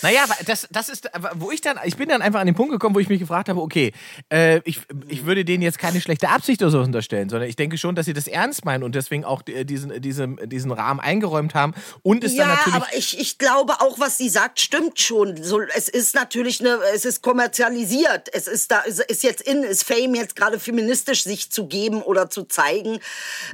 [0.02, 2.96] Naja, das, das ist, wo ich dann, ich bin dann einfach an den Punkt gekommen,
[2.96, 3.94] wo ich mich gefragt habe, okay,
[4.32, 7.78] äh, ich, ich würde denen jetzt keine schlechte Absicht oder so unterstellen, sondern ich denke
[7.78, 11.74] schon, dass sie das ernst meinen und deswegen auch diesen, diesen, diesen Rahmen eingeräumt haben.
[12.04, 12.76] Und ist ja, dann natürlich.
[12.76, 15.42] aber ich, ich glaube auch, was sie sagt, stimmt schon.
[15.44, 18.30] So, es ist natürlich eine, es ist kommerzialisiert.
[18.34, 22.30] Es ist da, ist jetzt in, ist Fame jetzt gerade feministisch sich zu geben oder
[22.30, 23.00] zu zeigen.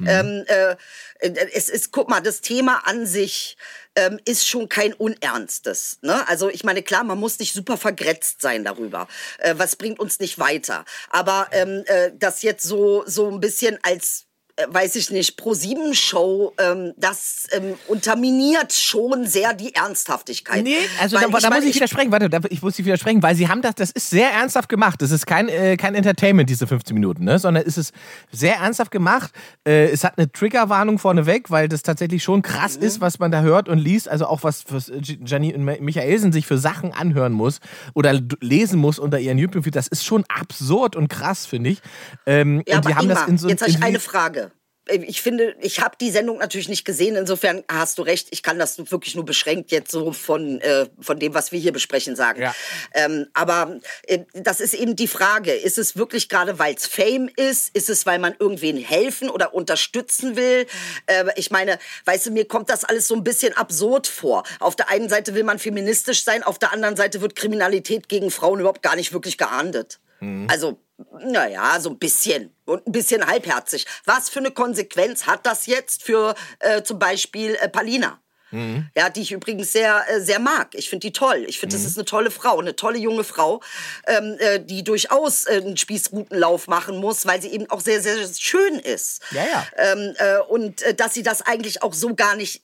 [0.00, 0.08] Mhm.
[0.08, 0.76] Ähm, äh,
[1.20, 3.56] es ist, guck mal, das Thema an sich
[3.98, 5.98] ähm, ist schon kein Unernstes.
[6.02, 6.26] Ne?
[6.28, 9.08] Also ich meine, klar, man muss nicht super vergrätzt sein darüber.
[9.38, 10.84] Äh, was bringt uns nicht weiter?
[11.10, 14.27] Aber ähm, äh, das jetzt so, so ein bisschen als
[14.68, 20.64] weiß ich nicht, Pro-7-Show, ähm, das ähm, unterminiert schon sehr die Ernsthaftigkeit.
[20.64, 23.48] Nee, also da, da muss ich widersprechen, warte, da, ich muss dich widersprechen, weil sie
[23.48, 25.00] haben das, das ist sehr ernsthaft gemacht.
[25.00, 27.38] Das ist kein, äh, kein Entertainment, diese 15 Minuten, ne?
[27.38, 27.94] sondern es ist
[28.32, 29.30] sehr ernsthaft gemacht.
[29.64, 32.84] Äh, es hat eine Triggerwarnung vorneweg, weil das tatsächlich schon krass mhm.
[32.84, 34.08] ist, was man da hört und liest.
[34.08, 34.90] Also auch was, was
[35.24, 37.60] Janine und Michaelsen sich für Sachen anhören muss
[37.94, 39.78] oder lesen muss unter ihren YouTube-Videos.
[39.78, 41.78] Das ist schon absurd und krass, finde ich.
[42.26, 44.47] Ähm, ja, und die haben Ingmar, das in so, jetzt habe ich eine Frage
[44.90, 47.16] ich finde, ich habe die Sendung natürlich nicht gesehen.
[47.16, 48.28] Insofern hast du recht.
[48.30, 51.72] Ich kann das wirklich nur beschränkt jetzt so von, äh, von dem, was wir hier
[51.72, 52.42] besprechen, sagen.
[52.42, 52.54] Ja.
[52.94, 55.52] Ähm, aber äh, das ist eben die Frage.
[55.52, 57.74] Ist es wirklich gerade, weil es Fame ist?
[57.74, 60.66] Ist es, weil man irgendwen helfen oder unterstützen will?
[61.06, 64.44] Äh, ich meine, weißt du, mir kommt das alles so ein bisschen absurd vor.
[64.60, 68.30] Auf der einen Seite will man feministisch sein, auf der anderen Seite wird Kriminalität gegen
[68.30, 70.00] Frauen überhaupt gar nicht wirklich geahndet.
[70.20, 70.46] Mhm.
[70.50, 70.78] Also
[71.20, 73.86] naja, so ein bisschen und ein bisschen halbherzig.
[74.04, 78.20] Was für eine Konsequenz hat das jetzt für äh, zum Beispiel äh, Palina?
[78.50, 78.88] Mhm.
[78.96, 80.74] Ja, die ich übrigens sehr, äh, sehr mag.
[80.74, 81.44] Ich finde die toll.
[81.46, 81.82] Ich finde, mhm.
[81.82, 83.60] das ist eine tolle Frau, eine tolle junge Frau,
[84.06, 88.16] ähm, äh, die durchaus äh, einen Spießrutenlauf machen muss, weil sie eben auch sehr, sehr
[88.38, 89.22] schön ist.
[89.32, 89.66] Ja, ja.
[89.76, 92.62] Ähm, äh, und äh, dass sie das eigentlich auch so gar nicht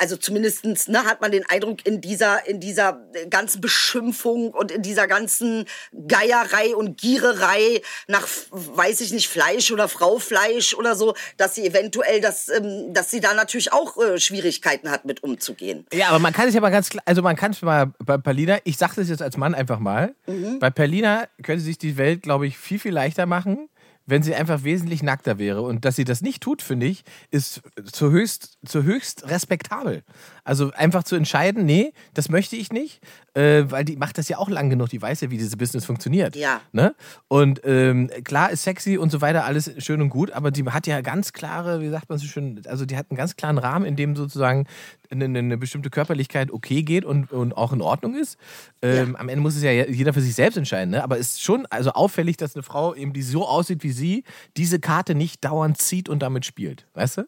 [0.00, 4.82] also zumindestens ne, hat man den Eindruck, in dieser, in dieser ganzen Beschimpfung und in
[4.82, 5.66] dieser ganzen
[6.08, 12.20] Geierei und Giererei nach, weiß ich nicht, Fleisch oder Fraufleisch oder so, dass sie eventuell,
[12.20, 15.86] das, ähm, dass sie da natürlich auch äh, Schwierigkeiten hat, mit umzugehen.
[15.92, 18.16] Ja, aber man kann es ja mal ganz klar, also man kann es mal bei
[18.16, 20.58] Perlina, ich sage das jetzt als Mann einfach mal, mhm.
[20.60, 23.69] bei Perlina könnte sich die Welt, glaube ich, viel, viel leichter machen
[24.10, 25.62] wenn sie einfach wesentlich nackter wäre.
[25.62, 30.02] Und dass sie das nicht tut, finde ich, ist zu höchst, zu höchst respektabel.
[30.44, 33.00] Also einfach zu entscheiden, nee, das möchte ich nicht,
[33.34, 35.84] äh, weil die macht das ja auch lang genug, die weiß ja, wie dieses Business
[35.84, 36.36] funktioniert.
[36.36, 36.60] Ja.
[36.72, 36.94] Ne?
[37.28, 40.86] Und ähm, klar ist sexy und so weiter, alles schön und gut, aber die hat
[40.86, 43.86] ja ganz klare, wie sagt man so schön, also die hat einen ganz klaren Rahmen,
[43.86, 44.66] in dem sozusagen
[45.10, 48.38] eine, eine bestimmte Körperlichkeit okay geht und, und auch in Ordnung ist.
[48.82, 49.20] Ähm, ja.
[49.20, 51.02] Am Ende muss es ja jeder für sich selbst entscheiden, ne?
[51.02, 54.24] aber es ist schon also auffällig, dass eine Frau eben, die so aussieht wie sie,
[54.56, 56.86] diese Karte nicht dauernd zieht und damit spielt.
[56.94, 57.22] Weißt du?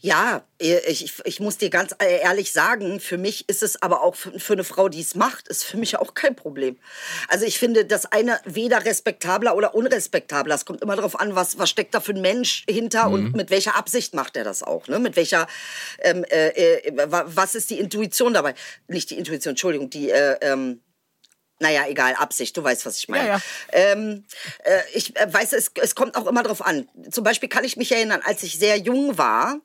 [0.00, 4.02] Ja, äh, ich, ich muss dir ganz äh, ehrlich sagen, für mich ist es aber
[4.02, 6.78] auch für, für eine Frau, die es macht, ist für mich auch kein Problem.
[7.28, 10.54] Also ich finde das eine weder respektabler oder unrespektabler.
[10.54, 13.14] Es kommt immer darauf an, was, was steckt da für ein Mensch hinter mhm.
[13.14, 14.88] und mit welcher Absicht macht er das auch.
[14.88, 14.98] Ne?
[14.98, 15.46] Mit welcher,
[16.00, 18.54] ähm, äh, äh, was ist die Intuition dabei?
[18.88, 20.80] Nicht die Intuition, Entschuldigung, die, äh, ähm,
[21.60, 23.28] naja, egal, Absicht, du weißt, was ich meine.
[23.28, 23.40] Ja, ja.
[23.72, 24.24] Ähm,
[24.64, 26.88] äh, ich äh, weiß, es, es kommt auch immer drauf an.
[27.10, 29.60] Zum Beispiel kann ich mich erinnern, als ich sehr jung war,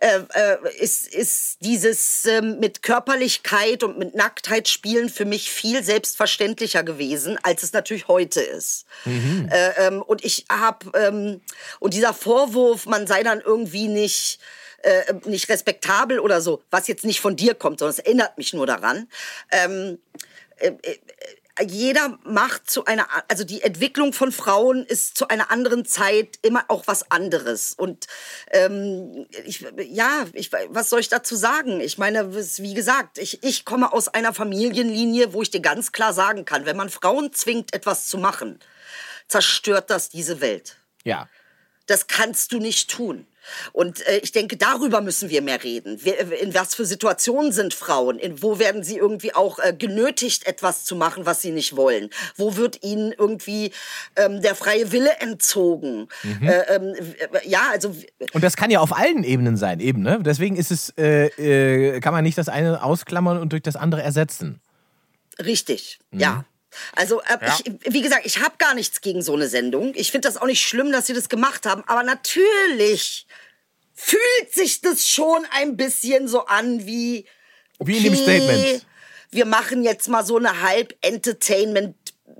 [0.00, 5.82] äh, äh, ist, ist dieses ähm, mit Körperlichkeit und mit Nacktheit spielen für mich viel
[5.82, 8.86] selbstverständlicher gewesen, als es natürlich heute ist.
[9.04, 9.48] Mhm.
[9.50, 11.40] Äh, ähm, und ich habe, ähm,
[11.80, 14.38] und dieser Vorwurf, man sei dann irgendwie nicht
[14.82, 18.52] äh, nicht respektabel oder so, was jetzt nicht von dir kommt, sondern es erinnert mich
[18.52, 19.08] nur daran.
[19.50, 19.98] Ähm,
[20.62, 20.98] äh, äh,
[21.64, 26.64] jeder macht zu einer, also die Entwicklung von Frauen ist zu einer anderen Zeit immer
[26.68, 27.74] auch was anderes.
[27.74, 28.06] Und
[28.50, 31.80] ähm, ich, ja, ich, was soll ich dazu sagen?
[31.80, 36.14] Ich meine, wie gesagt, ich, ich komme aus einer Familienlinie, wo ich dir ganz klar
[36.14, 38.58] sagen kann, wenn man Frauen zwingt, etwas zu machen,
[39.28, 40.78] zerstört das diese Welt.
[41.04, 41.28] Ja.
[41.86, 43.26] Das kannst du nicht tun.
[43.72, 45.98] Und äh, ich denke, darüber müssen wir mehr reden.
[46.40, 48.18] In was für Situationen sind Frauen?
[48.18, 52.10] In wo werden sie irgendwie auch äh, genötigt, etwas zu machen, was sie nicht wollen?
[52.36, 53.72] Wo wird ihnen irgendwie
[54.16, 56.08] ähm, der freie Wille entzogen?
[56.22, 56.48] Mhm.
[56.48, 56.94] Äh, ähm,
[57.44, 57.94] ja, also.
[58.32, 60.20] Und das kann ja auf allen Ebenen sein, eben, ne?
[60.22, 64.02] Deswegen ist es, äh, äh, kann man nicht das eine ausklammern und durch das andere
[64.02, 64.60] ersetzen.
[65.38, 66.20] Richtig, mhm.
[66.20, 66.44] ja.
[66.94, 67.58] Also, äh, ja.
[67.64, 69.92] ich, wie gesagt, ich habe gar nichts gegen so eine Sendung.
[69.94, 71.82] Ich finde das auch nicht schlimm, dass sie das gemacht haben.
[71.86, 73.26] Aber natürlich
[73.94, 77.26] fühlt sich das schon ein bisschen so an wie.
[77.78, 78.86] Wie in dem Statement.
[79.30, 81.96] Wir machen jetzt mal so eine halb Entertainment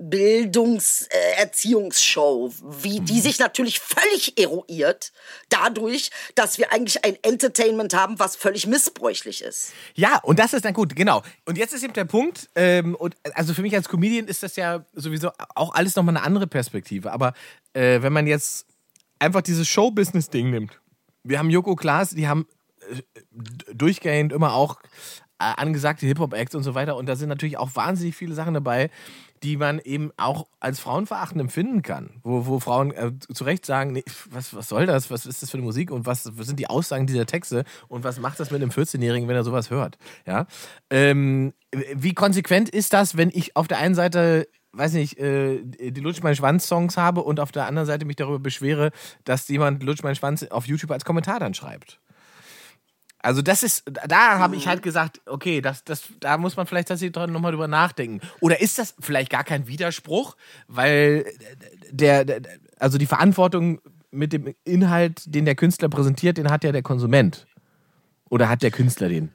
[0.09, 2.51] Bildungserziehungsshow, äh,
[2.83, 5.13] wie die sich natürlich völlig eruiert
[5.49, 9.71] dadurch, dass wir eigentlich ein Entertainment haben, was völlig missbräuchlich ist.
[9.95, 11.23] Ja, und das ist dann gut, genau.
[11.45, 14.55] Und jetzt ist eben der Punkt, ähm, und also für mich als Comedian ist das
[14.55, 17.11] ja sowieso auch alles nochmal eine andere Perspektive.
[17.11, 17.33] Aber
[17.73, 18.65] äh, wenn man jetzt
[19.19, 20.79] einfach dieses Show-Business-Ding nimmt,
[21.23, 22.47] wir haben Joko Klaas, die haben
[22.91, 23.01] äh,
[23.73, 24.79] durchgehend immer auch
[25.51, 26.95] angesagte Hip-Hop-Acts und so weiter.
[26.95, 28.89] Und da sind natürlich auch wahnsinnig viele Sachen dabei,
[29.43, 32.21] die man eben auch als frauenverachtend empfinden kann.
[32.23, 35.11] Wo, wo Frauen äh, zu Recht sagen, nee, was, was soll das?
[35.11, 35.91] Was ist das für eine Musik?
[35.91, 37.65] Und was, was sind die Aussagen dieser Texte?
[37.89, 39.97] Und was macht das mit einem 14-Jährigen, wenn er sowas hört?
[40.25, 40.47] Ja?
[40.89, 41.53] Ähm,
[41.93, 46.23] wie konsequent ist das, wenn ich auf der einen Seite weiß nicht, äh, die Lutsch
[46.23, 48.91] mein Schwanz Songs habe und auf der anderen Seite mich darüber beschwere,
[49.23, 51.99] dass jemand Lutsch mein Schwanz auf YouTube als Kommentar dann schreibt.
[53.23, 56.89] Also das ist, da habe ich halt gesagt, okay, das, das, da muss man vielleicht
[56.89, 58.19] tatsächlich nochmal drüber nachdenken.
[58.41, 60.35] Oder ist das vielleicht gar kein Widerspruch,
[60.67, 61.25] weil
[61.89, 62.41] der, der,
[62.79, 63.79] also die Verantwortung
[64.11, 67.47] mit dem Inhalt, den der Künstler präsentiert, den hat ja der Konsument.
[68.29, 69.31] Oder hat der Künstler den?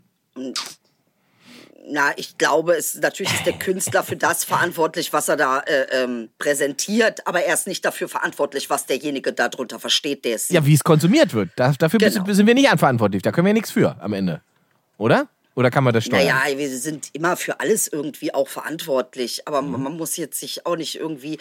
[1.90, 5.86] Na, ich glaube, es natürlich ist der Künstler für das verantwortlich, was er da äh,
[6.02, 10.48] ähm, präsentiert, aber er ist nicht dafür verantwortlich, was derjenige darunter versteht, der es.
[10.48, 11.50] Ja, wie es konsumiert wird.
[11.56, 12.32] Da, dafür genau.
[12.32, 13.22] sind wir nicht verantwortlich.
[13.22, 14.40] Da können wir nichts für am Ende.
[14.98, 15.28] Oder?
[15.58, 16.24] Oder kann man das steuern?
[16.24, 19.48] Naja, wir sind immer für alles irgendwie auch verantwortlich.
[19.48, 19.82] Aber mhm.
[19.82, 21.40] man muss jetzt sich auch nicht irgendwie,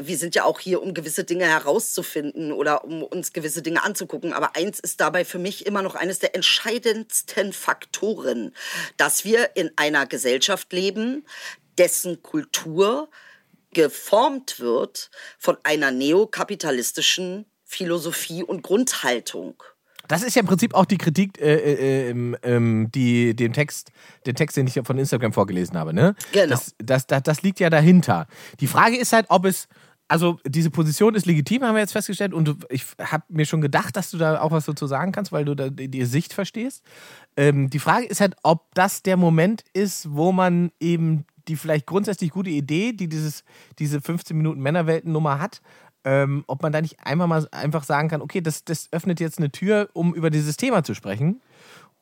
[0.00, 4.32] wir sind ja auch hier, um gewisse Dinge herauszufinden oder um uns gewisse Dinge anzugucken.
[4.32, 8.52] Aber eins ist dabei für mich immer noch eines der entscheidendsten Faktoren,
[8.96, 11.24] dass wir in einer Gesellschaft leben,
[11.78, 13.10] dessen Kultur
[13.72, 19.62] geformt wird von einer neokapitalistischen Philosophie und Grundhaltung.
[20.08, 23.92] Das ist ja im Prinzip auch die Kritik, äh, äh, ähm, ähm, die den Text,
[24.26, 25.94] den Text, den ich von Instagram vorgelesen habe.
[25.94, 26.14] Ne?
[26.32, 26.48] Genau.
[26.48, 28.26] Das, das, das, das liegt ja dahinter.
[28.60, 29.68] Die Frage ist halt, ob es
[30.12, 32.34] also diese Position ist legitim, haben wir jetzt festgestellt.
[32.34, 35.46] Und ich habe mir schon gedacht, dass du da auch was dazu sagen kannst, weil
[35.46, 36.82] du da die Sicht verstehst.
[37.34, 41.86] Ähm, die Frage ist halt, ob das der Moment ist, wo man eben die vielleicht
[41.86, 43.42] grundsätzlich gute Idee, die dieses,
[43.78, 45.62] diese 15 Minuten Männerwelten-Nummer hat,
[46.04, 49.38] ähm, ob man da nicht einmal mal einfach sagen kann, okay, das, das öffnet jetzt
[49.38, 51.40] eine Tür, um über dieses Thema zu sprechen.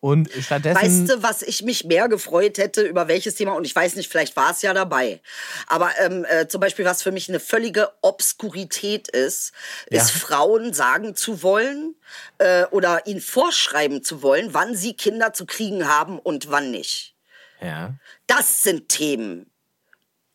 [0.01, 0.81] Und stattdessen.
[0.81, 3.53] Weißt du, was ich mich mehr gefreut hätte, über welches Thema?
[3.53, 5.21] Und ich weiß nicht, vielleicht war es ja dabei.
[5.67, 9.53] Aber ähm, äh, zum Beispiel, was für mich eine völlige Obskurität ist,
[9.91, 10.01] ja.
[10.01, 11.97] ist Frauen sagen zu wollen
[12.39, 17.15] äh, oder ihnen vorschreiben zu wollen, wann sie Kinder zu kriegen haben und wann nicht.
[17.61, 17.95] Ja.
[18.27, 19.50] Das sind Themen,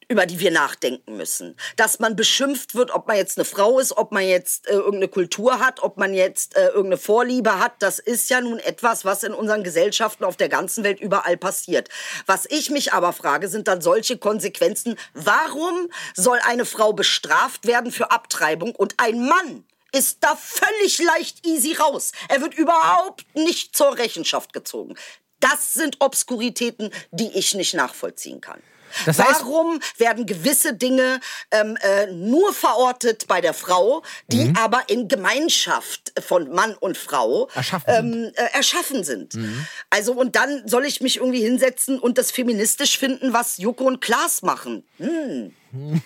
[0.08, 1.56] über die wir nachdenken müssen.
[1.76, 5.08] Dass man beschimpft wird, ob man jetzt eine Frau ist, ob man jetzt äh, irgendeine
[5.08, 9.24] Kultur hat, ob man jetzt äh, irgendeine Vorliebe hat, das ist ja nun etwas, was
[9.24, 11.89] in unseren Gesellschaften auf der ganzen Welt überall passiert.
[12.26, 14.98] Was ich mich aber frage, sind dann solche Konsequenzen.
[15.13, 21.48] Warum soll eine Frau bestraft werden für Abtreibung und ein Mann ist da völlig leicht
[21.48, 22.12] easy raus.
[22.28, 24.96] Er wird überhaupt nicht zur Rechenschaft gezogen.
[25.39, 28.62] Das sind Obskuritäten, die ich nicht nachvollziehen kann.
[29.05, 31.19] Das heißt, Warum werden gewisse Dinge
[31.51, 34.58] ähm, äh, nur verortet bei der Frau, die mhm.
[34.58, 38.38] aber in Gemeinschaft von Mann und Frau erschaffen ähm, sind?
[38.38, 39.36] Äh, erschaffen sind.
[39.36, 39.67] Mhm.
[39.89, 44.01] Also und dann soll ich mich irgendwie hinsetzen und das feministisch finden, was Joko und
[44.01, 44.84] Klaas machen.
[44.97, 45.53] Hm.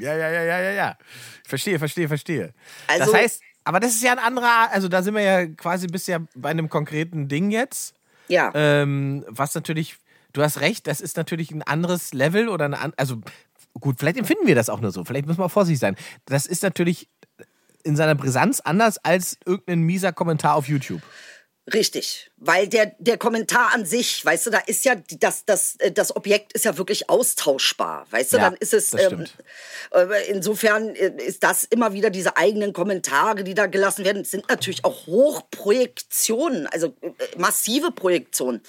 [0.00, 0.98] ja, ja, ja, ja, ja, ja.
[1.44, 2.54] Verstehe, verstehe, verstehe.
[2.86, 5.86] Also, das heißt, aber das ist ja ein anderer, also da sind wir ja quasi
[5.88, 7.94] bisher bei einem konkreten Ding jetzt.
[8.28, 8.52] Ja.
[8.54, 9.96] Ähm, was natürlich
[10.38, 13.20] du hast recht, das ist natürlich ein anderes Level oder eine, also
[13.74, 15.96] gut, vielleicht empfinden wir das auch nur so, vielleicht müssen wir vorsichtig sein.
[16.24, 17.08] Das ist natürlich
[17.82, 21.02] in seiner Brisanz anders als irgendein mieser Kommentar auf YouTube.
[21.72, 25.90] Richtig, weil der, der Kommentar an sich, weißt du, da ist ja das, das, äh,
[25.90, 29.26] das Objekt ist ja wirklich austauschbar, weißt du, Ja, dann ist es, ähm,
[29.92, 34.48] äh, insofern äh, ist das immer wieder diese eigenen Kommentare, die da gelassen werden, sind
[34.48, 36.94] natürlich auch Hochprojektionen, also
[37.36, 38.62] massive Projektionen.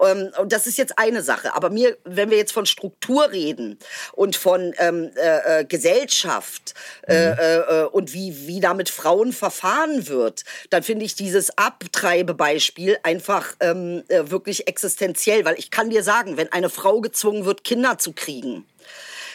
[0.00, 3.78] Ähm, und das ist jetzt eine Sache, aber mir, wenn wir jetzt von Struktur reden
[4.12, 6.74] und von ähm, äh, Gesellschaft
[7.06, 11.56] äh, äh, äh, und wie, wie da mit Frauen verfahren wird, dann finde ich dieses
[11.58, 17.46] Abtreibebeispiel einfach ähm, äh, wirklich existenziell, weil ich kann dir sagen, wenn eine Frau gezwungen
[17.46, 18.66] wird, Kinder zu kriegen,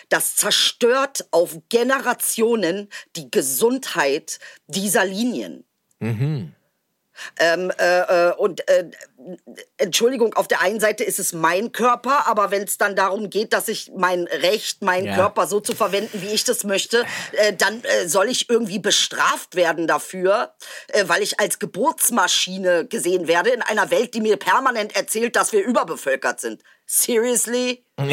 [0.09, 5.65] das zerstört auf Generationen die Gesundheit dieser Linien.
[7.39, 8.85] Ähm, äh, äh, und äh,
[9.77, 13.53] Entschuldigung, auf der einen Seite ist es mein Körper, aber wenn es dann darum geht,
[13.53, 15.15] dass ich mein Recht, meinen Ja.
[15.15, 19.55] Körper so zu verwenden, wie ich das möchte, äh, dann äh, soll ich irgendwie bestraft
[19.55, 20.53] werden dafür,
[20.87, 25.51] äh, weil ich als Geburtsmaschine gesehen werde in einer Welt, die mir permanent erzählt, dass
[25.51, 26.61] wir überbevölkert sind.
[26.85, 27.85] Seriously?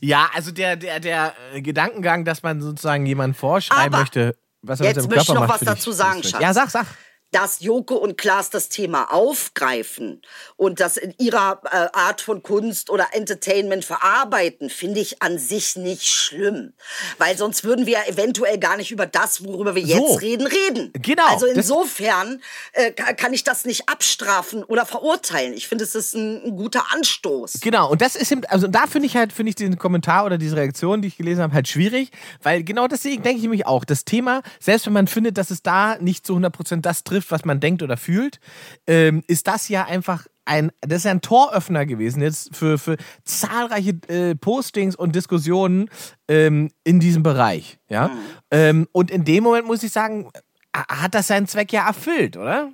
[0.00, 4.86] Ja, also der, der, der Gedankengang, dass man sozusagen jemandem vorschreiben Aber möchte, was er
[4.86, 6.40] jetzt mit seinem möchte ich Körper noch was dazu sagen, Schatz.
[6.40, 6.86] Ja, sag, sag.
[7.30, 10.22] Dass Joko und Klaas das Thema aufgreifen
[10.56, 15.76] und das in ihrer äh, Art von Kunst oder Entertainment verarbeiten, finde ich an sich
[15.76, 16.72] nicht schlimm.
[17.18, 20.14] Weil sonst würden wir eventuell gar nicht über das, worüber wir jetzt So.
[20.14, 20.92] reden, reden.
[20.94, 22.40] Genau, Also insofern
[22.72, 25.52] äh, ka- kann ich das nicht abstrafen oder verurteilen.
[25.52, 27.60] Ich finde, es ist ein, ein guter Anstoß.
[27.60, 30.38] Genau, und das ist eben, also da finde ich halt, finde ich den Kommentar oder
[30.38, 32.10] diese Reaktion, die ich gelesen habe, halt schwierig,
[32.42, 35.62] weil genau deswegen denke ich nämlich auch, das Thema, selbst wenn man findet, dass es
[35.62, 38.40] da nicht zu 100% das trifft, was man denkt oder fühlt,
[38.86, 42.96] ähm, ist das ja einfach ein, das ist ja ein Toröffner gewesen jetzt für, für
[43.24, 45.90] zahlreiche äh, Postings und Diskussionen
[46.28, 48.10] ähm, in diesem Bereich, ja.
[48.50, 50.30] Ähm, und in dem Moment muss ich sagen,
[50.72, 52.72] äh, hat das seinen Zweck ja erfüllt, oder?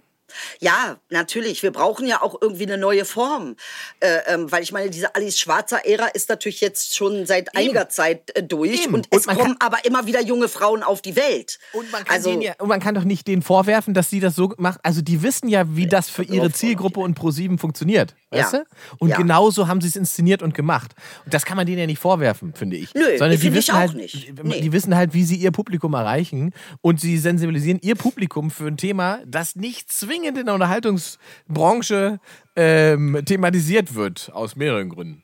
[0.61, 1.63] Ja, natürlich.
[1.63, 3.57] Wir brauchen ja auch irgendwie eine neue Form.
[4.01, 7.89] Äh, ähm, weil ich meine, diese Alice Schwarzer Ära ist natürlich jetzt schon seit einiger
[7.89, 8.85] Zeit äh, durch.
[8.85, 8.95] Eben.
[8.95, 11.59] Und Und es man kommen aber immer wieder junge Frauen auf die Welt.
[11.73, 14.35] Und man, kann also, ja, und man kann doch nicht denen vorwerfen, dass sie das
[14.35, 14.81] so macht.
[14.83, 18.15] Also die wissen ja, wie das für ihre Zielgruppe und Pro7 funktioniert.
[18.31, 18.59] Weißt Ja.
[18.61, 18.65] du?
[18.99, 19.17] Und Ja.
[19.17, 20.93] genauso haben sie es inszeniert und gemacht.
[21.25, 22.93] Und das kann man denen ja nicht vorwerfen, finde ich.
[22.95, 24.29] Nö, Sondern die finde ich wissen auch halt, nicht.
[24.29, 24.73] Die Nee.
[24.73, 29.21] wissen halt, wie sie ihr Publikum erreichen und sie sensibilisieren ihr Publikum für ein Thema,
[29.27, 32.21] das nicht zwingend in der Unterhaltungsbranche
[32.57, 35.23] ähm, thematisiert wird, aus mehreren Gründen.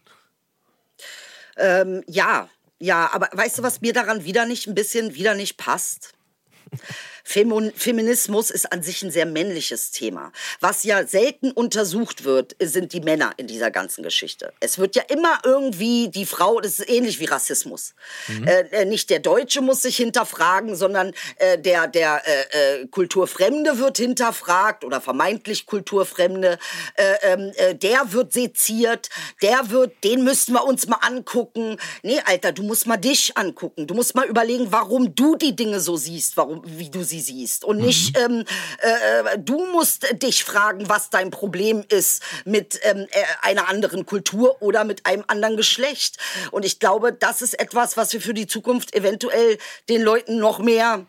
[1.57, 5.57] ähm, ja, ja, aber weißt du, was mir daran wieder nicht ein bisschen wieder nicht
[5.57, 6.15] passt?
[7.25, 10.33] Femo- Feminismus ist an sich ein sehr männliches Thema.
[10.61, 14.53] Was ja selten untersucht wird, sind die Männer in dieser ganzen Geschichte.
[14.61, 17.95] Es wird ja immer irgendwie die Frau, das ist ähnlich wie Rassismus.
[18.47, 23.79] Äh, äh, nicht der Deutsche muss sich hinterfragen, sondern äh, der, der äh, äh, Kulturfremde
[23.79, 26.59] wird hinterfragt oder vermeintlich Kulturfremde.
[26.95, 29.09] Äh, ähm, äh, der wird seziert,
[29.43, 31.77] der wird, den müssten wir uns mal angucken.
[32.03, 33.87] Nee, Alter, du musst mal dich angucken.
[33.87, 37.65] Du musst mal überlegen, warum du die Dinge so siehst, warum, wie du sie siehst.
[37.65, 38.45] Und nicht, ähm,
[38.79, 44.63] äh, du musst dich fragen, was dein Problem ist mit ähm, äh, einer anderen Kultur
[44.63, 46.17] oder mit einem anderen Geschlecht.
[46.51, 50.59] Und ich glaube, das ist etwas, was wir für die Zukunft eventuell den Leuten noch
[50.59, 51.07] mehr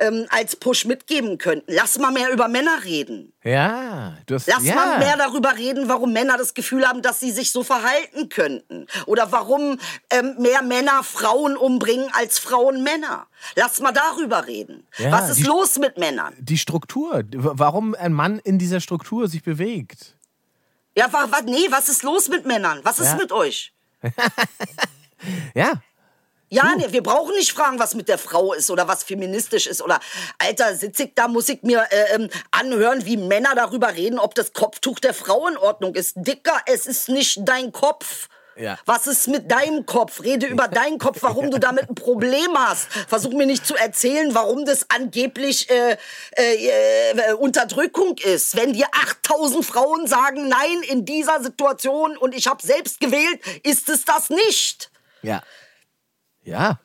[0.00, 1.72] ähm, als Push mitgeben könnten.
[1.72, 3.32] Lass mal mehr über Männer reden.
[3.42, 4.74] Ja, du hast, Lass ja.
[4.74, 8.86] mal mehr darüber reden, warum Männer das Gefühl haben, dass sie sich so verhalten könnten.
[9.06, 9.78] Oder warum
[10.10, 13.26] ähm, mehr Männer Frauen umbringen als Frauen Männer.
[13.56, 14.86] Lass mal darüber reden.
[14.98, 16.34] Ja, Was ist die- los mit Männern?
[16.38, 20.14] Die Struktur, warum ein Mann in dieser Struktur sich bewegt.
[20.96, 22.80] Ja, wa, wa, nee, was ist los mit Männern?
[22.82, 23.16] Was ist Ja.
[23.16, 23.72] mit euch?
[25.54, 25.72] Ja,
[26.50, 29.82] Ja, nee, wir brauchen nicht fragen, was mit der Frau ist oder was feministisch ist
[29.82, 30.00] oder
[30.38, 34.34] Alter, sitz ich da, muss ich mir äh, ähm, anhören, wie Männer darüber reden, ob
[34.34, 36.14] das Kopftuch der Frau in Ordnung ist.
[36.16, 38.28] Dicker, es ist nicht dein Kopf.
[38.56, 38.76] Ja.
[38.86, 40.22] Was ist mit deinem Kopf?
[40.22, 42.88] Rede über deinen Kopf, warum du damit ein Problem hast.
[43.06, 45.96] Versuch mir nicht zu erzählen, warum das angeblich äh,
[46.36, 48.56] äh, äh, Unterdrückung ist.
[48.56, 53.88] Wenn dir 8000 Frauen sagen, nein, in dieser Situation und ich habe selbst gewählt, ist
[53.88, 54.90] es das nicht.
[55.22, 55.42] ja.
[56.48, 56.80] Ja.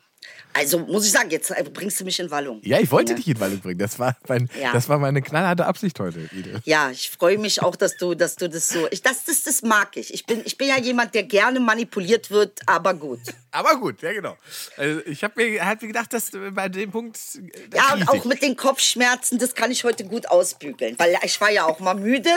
[0.53, 2.59] Also muss ich sagen, jetzt äh, bringst du mich in Wallung.
[2.63, 3.17] Ja, ich wollte Ja.
[3.17, 3.79] dich in Wallung bringen.
[3.79, 4.71] Das war, mein, Ja.
[4.73, 6.61] das war meine knallharte Absicht heute, Ide.
[6.65, 8.87] Ja, ich freue mich auch, dass du, dass du das so.
[8.91, 10.13] Ich, das, das, das mag ich.
[10.13, 13.19] Ich bin, ich bin ja jemand, der gerne manipuliert wird, aber gut.
[13.55, 14.35] Aber gut, ja genau.
[14.77, 17.19] Also ich habe mir halt gedacht, dass äh, bei dem Punkt.
[17.35, 18.25] äh, Ja, und auch ich.
[18.25, 21.93] mit den Kopfschmerzen, das kann ich heute gut ausbügeln, weil ich war ja auch mal
[21.93, 22.31] müde.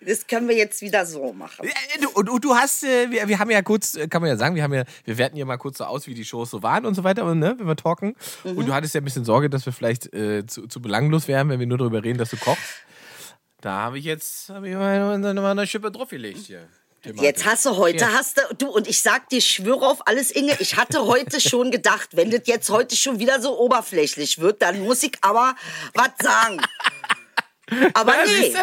[0.00, 1.66] Das können wir jetzt wieder so machen.
[1.68, 4.62] Ja, und, und du hast, wir, wir haben ja kurz, kann man ja sagen, wir
[4.62, 6.94] haben ja, wir werten ja mal kurz so aus, wie die Shows so waren und
[6.94, 7.24] so weiter.
[7.26, 8.14] Und ne, wenn wir talken.
[8.44, 11.48] Und du hattest ja ein bisschen Sorge, dass wir vielleicht äh, zu, zu belanglos wären,
[11.48, 12.62] wenn wir nur darüber reden, dass du kochst.
[13.60, 16.68] Da habe ich jetzt hab ich mal, mal eine Schippe draufgelegt hier.
[17.20, 18.12] Jetzt hast du heute, Ja.
[18.12, 21.40] hast du, du, und ich sag dir, ich schwöre auf alles, Inge, ich hatte heute
[21.48, 25.54] schon gedacht, wenn das jetzt heute schon wieder so oberflächlich wird, dann muss ich aber
[25.94, 26.60] was sagen.
[27.94, 28.54] Aber Ja, nee,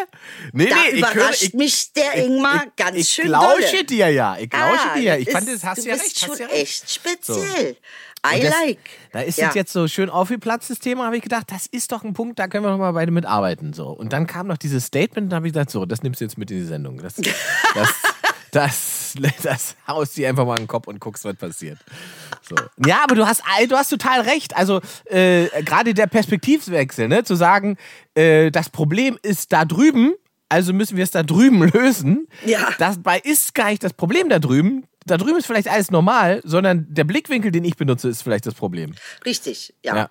[0.51, 3.61] nee, da nee, ich überrascht höre- ich- mich der Ingmar ich, ganz ich schön lausche
[3.71, 3.83] dolle.
[3.85, 5.17] dir ja, ich lausche Ah, dir.
[5.19, 6.05] Ich das fand, das hast du ja recht.
[6.05, 6.61] Hast schon ja recht.
[6.61, 7.77] echt speziell.
[8.33, 8.79] I das, like.
[9.11, 9.49] Da ist Ja.
[9.49, 12.39] es jetzt so schön aufgeplatzt, das Thema, habe ich gedacht, das ist doch ein Punkt,
[12.39, 13.73] da können wir noch mal beide mitarbeiten.
[13.73, 13.89] So.
[13.89, 16.37] Und dann kam noch dieses Statement, da habe ich gesagt, so, das nimmst du jetzt
[16.37, 16.97] mit in die Sendung.
[17.01, 17.15] Das,
[17.73, 17.93] das,
[18.51, 19.13] das,
[19.43, 21.77] das haust dir einfach mal in den Kopf und guckst, was passiert.
[22.47, 22.55] So.
[22.85, 24.55] Ja, aber du hast, du hast total recht.
[24.55, 27.23] Also äh, gerade der Perspektivwechsel, ne?
[27.23, 27.77] zu sagen,
[28.15, 30.13] äh, das Problem ist da drüben,
[30.49, 32.27] also müssen wir es da drüben lösen.
[32.45, 32.69] Ja.
[32.77, 34.85] Dabei ist gar nicht das Problem da drüben.
[35.07, 38.55] Da drüben ist vielleicht alles normal, sondern der Blickwinkel, den ich benutze, ist vielleicht das
[38.55, 38.95] Problem.
[39.23, 39.95] Richtig, ja.
[39.95, 40.09] Ja.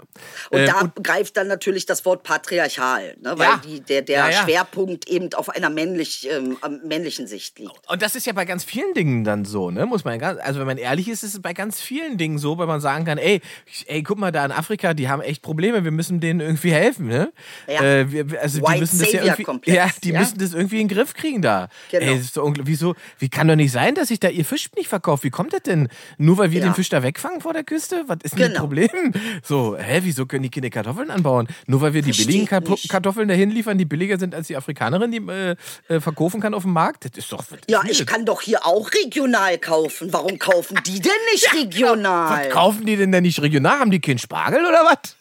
[0.51, 3.61] Und Äh, da und- greift dann natürlich das Wort patriarchal, ne, weil Ja.
[3.65, 4.45] die, der, der Ja.
[4.45, 7.73] Schwerpunkt eben auf einer männlich, ähm, männlichen Sicht liegt.
[7.89, 9.85] Und das ist ja bei ganz vielen Dingen dann so, ne?
[9.87, 12.57] Muss man ganz, also wenn man ehrlich ist, ist es bei ganz vielen Dingen so,
[12.59, 13.41] weil man sagen kann, ey,
[13.87, 17.09] ey, guck mal da in Afrika, die haben echt Probleme, wir müssen denen irgendwie helfen,
[17.09, 17.33] ne?
[17.67, 17.83] Ja.
[17.83, 20.87] Äh, wir, also die White müssen das ja irgendwie, ja, die müssen das irgendwie in
[20.89, 21.69] den Griff kriegen da.
[21.91, 22.07] Genau.
[22.07, 22.95] Ey, das ist ungl- wieso?
[23.19, 25.25] Wie kann doch nicht sein, dass ich da ihr Fisch nicht verkaufe?
[25.25, 25.89] Wie kommt das denn?
[26.19, 26.67] Nur weil wir Ja.
[26.67, 28.05] den Fisch da wegfangen vor der Küste?
[28.07, 28.61] Was ist denn das Genau.
[28.61, 29.13] Problem?
[29.43, 31.49] So, hä, wieso können die keine Kartoffeln anbauen?
[31.67, 32.89] Nur weil wir die Versteh billigen nicht.
[32.89, 35.57] Kartoffeln dahin liefern, die billiger sind als die Afrikanerin, die äh,
[35.89, 37.05] äh, verkaufen kann auf dem Markt?
[37.05, 37.45] Das ist doch.
[37.51, 38.07] was Ja, ich das?
[38.07, 40.13] kann doch hier auch regional kaufen.
[40.13, 42.47] Warum kaufen die denn nicht regional?
[42.47, 43.79] Was kaufen die denn denn nicht regional?
[43.79, 45.17] Haben die keinen Spargel oder was?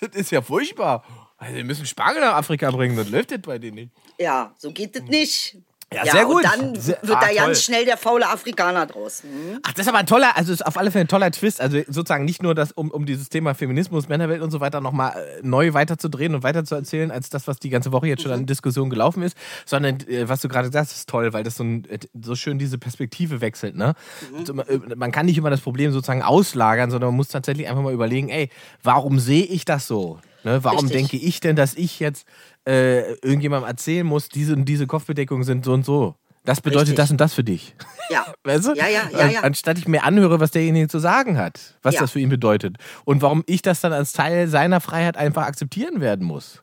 [0.00, 1.04] das ist ja furchtbar.
[1.38, 3.90] Also, wir müssen Spargel nach Afrika bringen, das läuft das bei denen nicht.
[4.18, 5.58] Ja, so geht es nicht.
[5.94, 6.36] Ja, sehr gut.
[6.36, 7.36] Und dann Sehr- wird ah, da toll.
[7.36, 9.22] ganz schnell der faule Afrikaner draus.
[9.22, 9.60] Hm?
[9.62, 11.60] Ach, das ist aber ein toller, also ist auf alle Fälle ein toller Twist.
[11.60, 15.12] Also sozusagen nicht nur das, um, um dieses Thema Feminismus, Männerwelt und so weiter nochmal
[15.16, 18.90] äh, neu weiterzudrehen und weiterzusehen, als das, was die ganze Woche jetzt schon an Diskussion
[18.90, 21.98] gelaufen ist, sondern äh, was du gerade sagst, ist toll, weil das so, ein, äh,
[22.20, 23.76] so schön diese Perspektive wechselt.
[23.76, 23.94] Ne?
[24.36, 27.82] Und, äh, man kann nicht immer das Problem sozusagen auslagern, sondern man muss tatsächlich einfach
[27.82, 28.50] mal überlegen, ey,
[28.82, 30.18] warum sehe ich das so?
[30.46, 30.62] Ne?
[30.62, 31.10] Warum Richtig.
[31.10, 32.24] denke ich denn, dass ich jetzt
[32.68, 36.14] äh, irgendjemandem erzählen muss, diese und diese Kopfbedeckungen sind so und so?
[36.44, 36.96] Das bedeutet Richtig.
[36.98, 37.74] das und das für dich.
[38.10, 38.24] Ja.
[38.44, 38.74] Weißt du?
[38.74, 39.40] Ja, ja, ja, ja.
[39.40, 42.02] Anstatt ich mir anhöre, was derjenige zu sagen hat, was Ja.
[42.02, 42.76] das für ihn bedeutet.
[43.04, 46.62] Und warum ich das dann als Teil seiner Freiheit einfach akzeptieren werden muss.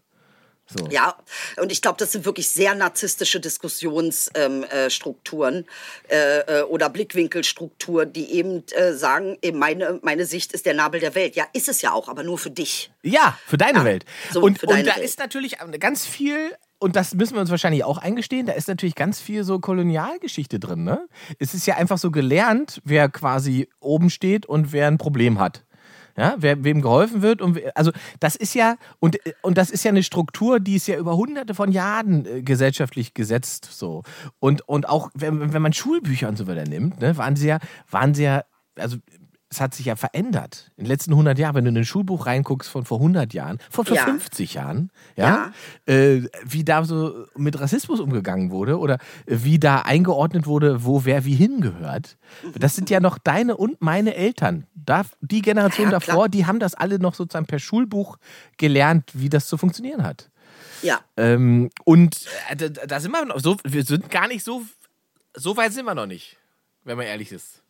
[0.78, 0.88] So.
[0.90, 1.16] Ja,
[1.58, 5.66] und ich glaube, das sind wirklich sehr narzisstische Diskussionsstrukturen ähm,
[6.10, 10.74] äh, äh, äh, oder Blickwinkelstrukturen, die eben äh, sagen, eben meine, meine Sicht ist der
[10.74, 11.36] Nabel der Welt.
[11.36, 12.92] Ja, ist es ja auch, aber nur für dich.
[13.04, 14.06] Ja, für deine Ja, Welt.
[14.32, 15.06] so, und und da Welt.
[15.06, 18.96] ist natürlich ganz viel, und das müssen wir uns wahrscheinlich auch eingestehen, da ist natürlich
[18.96, 20.84] ganz viel so Kolonialgeschichte drin.
[20.84, 21.08] Ne?
[21.40, 25.64] Es ist ja einfach so gelernt, wer quasi oben steht und wer ein Problem hat.
[26.16, 29.90] Ja, wer, wem geholfen wird und also das ist ja und, und das ist ja
[29.90, 34.04] eine Struktur, die ist ja über hunderte von Jahren äh, gesellschaftlich gesetzt so.
[34.40, 37.58] Und und auch wenn, wenn man Schulbücher und so weiter nimmt, ne, waren sie ja
[37.90, 38.44] waren sie ja
[38.78, 38.98] also
[39.54, 40.72] es hat sich ja verändert.
[40.78, 43.60] In den letzten 100 Jahren, wenn du in ein Schulbuch reinguckst von vor 100 Jahren,
[43.70, 44.06] von vor Ja.
[44.06, 45.52] 50 Jahren, ja,
[45.86, 51.26] Äh, wie da so mit Rassismus umgegangen wurde oder wie da eingeordnet wurde, wo wer
[51.26, 52.18] wie hingehört.
[52.56, 54.66] Das sind ja noch deine und meine Eltern.
[54.76, 56.30] Da, die Generation Ja, davor, klar.
[56.30, 58.18] die haben das alle noch sozusagen per Schulbuch
[58.58, 60.30] gelernt, wie das zu funktionieren hat.
[60.82, 61.00] Ja.
[61.16, 64.64] Ähm, und äh, da, da sind wir noch so, wir sind gar nicht so,
[65.36, 66.38] so weit sind wir noch nicht,
[66.84, 67.63] wenn man ehrlich ist.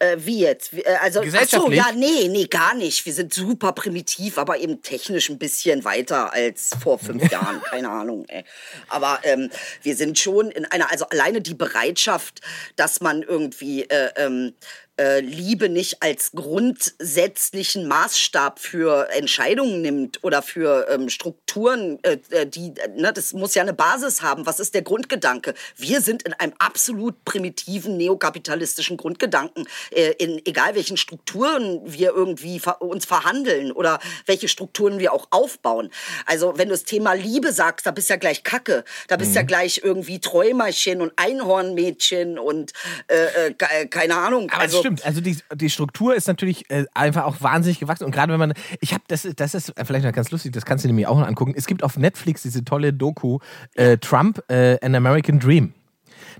[0.00, 0.72] Äh, wie jetzt?
[0.74, 1.78] Äh, also, Gesellschaftlich?
[1.78, 3.04] ja, nee, nee, gar nicht.
[3.04, 7.60] Wir sind super primitiv, aber eben technisch ein bisschen weiter als vor fünf Jahren.
[7.62, 8.44] Keine Ahnung, ey.
[8.88, 9.50] Aber ähm,
[9.82, 12.40] wir sind schon in einer, also alleine die Bereitschaft,
[12.76, 14.54] dass man irgendwie äh, ähm,
[14.98, 22.46] äh, Liebe nicht als grundsätzlichen Maßstab für Entscheidungen nimmt oder für ähm, Strukturen, äh, äh,
[22.46, 24.46] die, ne, das muss ja eine Basis haben.
[24.46, 25.54] Was ist der Grundgedanke?
[25.76, 32.58] Wir sind in einem absolut primitiven neokapitalistischen Grundgedanken, äh, in egal welchen Strukturen wir irgendwie
[32.60, 35.90] ver uns verhandeln oder welche Strukturen wir auch aufbauen.
[36.26, 39.36] Also wenn du das Thema Liebe sagst, da bist ja gleich Kacke, da bist Mhm.
[39.36, 42.72] ja gleich irgendwie Träumerchen und Einhornmädchen und
[43.08, 44.50] äh, äh, ke- keine Ahnung.
[44.50, 48.04] Aber also, stimmt, also die, die Struktur ist natürlich äh, einfach auch wahnsinnig gewachsen.
[48.04, 50.84] Und gerade wenn man, ich habe, das, das ist vielleicht noch ganz lustig, das kannst
[50.84, 51.54] du nämlich auch noch angucken.
[51.56, 53.38] Es gibt auf Netflix diese tolle Doku
[53.74, 55.74] äh, Trump, äh, An American Dream.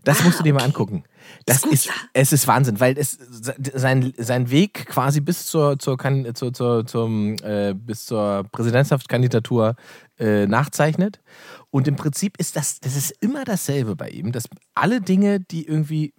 [0.05, 0.67] Das Ah, musst du dir mal okay.
[0.67, 1.05] angucken.
[1.45, 1.93] Das Ist gut, ist, ja.
[2.15, 3.19] es ist Wahnsinn, weil es
[3.75, 5.99] sein, sein Weg quasi bis zur, zur,
[6.35, 9.77] zur, zur, zum, äh, bis zur Präsidentschaftskandidatur
[10.19, 11.21] äh, nachzeichnet.
[11.71, 14.45] Und im Prinzip ist das, das ist immer dasselbe bei ihm, dass
[14.75, 16.15] alle Dinge, die irgendwie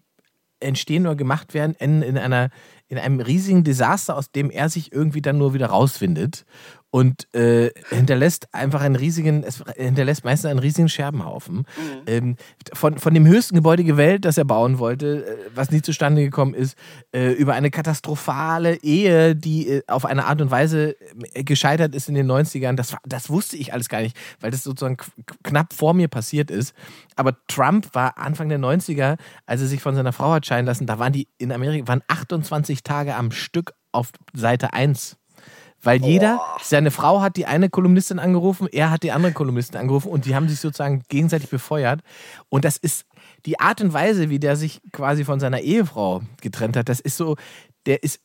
[0.60, 2.50] entstehen oder gemacht werden, enden in einer,
[2.88, 6.46] in einem riesigen Desaster, aus dem er sich irgendwie dann nur wieder rausfindet
[6.92, 11.58] und äh, hinterlässt einfach einen riesigen, es hinterlässt meistens einen riesigen Scherbenhaufen.
[11.58, 11.66] Mhm.
[12.08, 12.36] Ähm,
[12.74, 16.56] von, von dem höchsten Gebäude gewählt, das er bauen wollte, äh, was nie zustande gekommen
[16.56, 16.76] ist,
[17.12, 20.96] äh, über eine katastrophale Ehe, die äh, auf eine Art und Weise
[21.34, 22.76] äh, gescheitert ist in den 90ern.
[22.76, 24.98] Das, das wusste ich alles gar nicht, weil das sozusagen
[25.44, 26.74] knapp vor mir passiert ist.
[27.16, 30.88] Aber Trump war Anfang der 90er, als er sich von seiner Frau hat scheiden lassen,
[30.88, 35.19] da waren die in Amerika waren 28 Tage am Stück auf Seite 1
[35.82, 40.10] weil jeder, seine Frau hat die eine Kolumnistin angerufen, er hat die andere Kolumnistin angerufen
[40.10, 42.02] und die haben sich sozusagen gegenseitig befeuert.
[42.50, 43.06] Und das ist
[43.46, 47.16] die Art und Weise, wie der sich quasi von seiner Ehefrau getrennt hat, das ist
[47.18, 47.38] so,
[47.86, 48.20] der ist,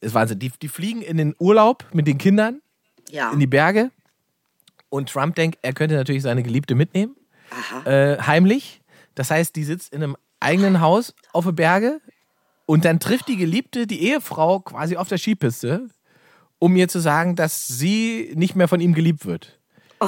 [0.00, 0.38] ist Wahnsinn.
[0.38, 2.60] Die, die fliegen in den Urlaub mit den Kindern
[3.10, 3.30] Ja.
[3.32, 3.90] in die Berge
[4.88, 7.14] und Trump denkt, er könnte natürlich seine Geliebte mitnehmen,
[7.84, 8.80] äh, heimlich.
[9.14, 12.00] Das heißt, die sitzt in einem eigenen Haus auf der Berge
[12.66, 15.88] und dann trifft die Geliebte die Ehefrau quasi auf der Skipiste,
[16.58, 19.60] um ihr zu sagen, dass sie nicht mehr von ihm geliebt wird.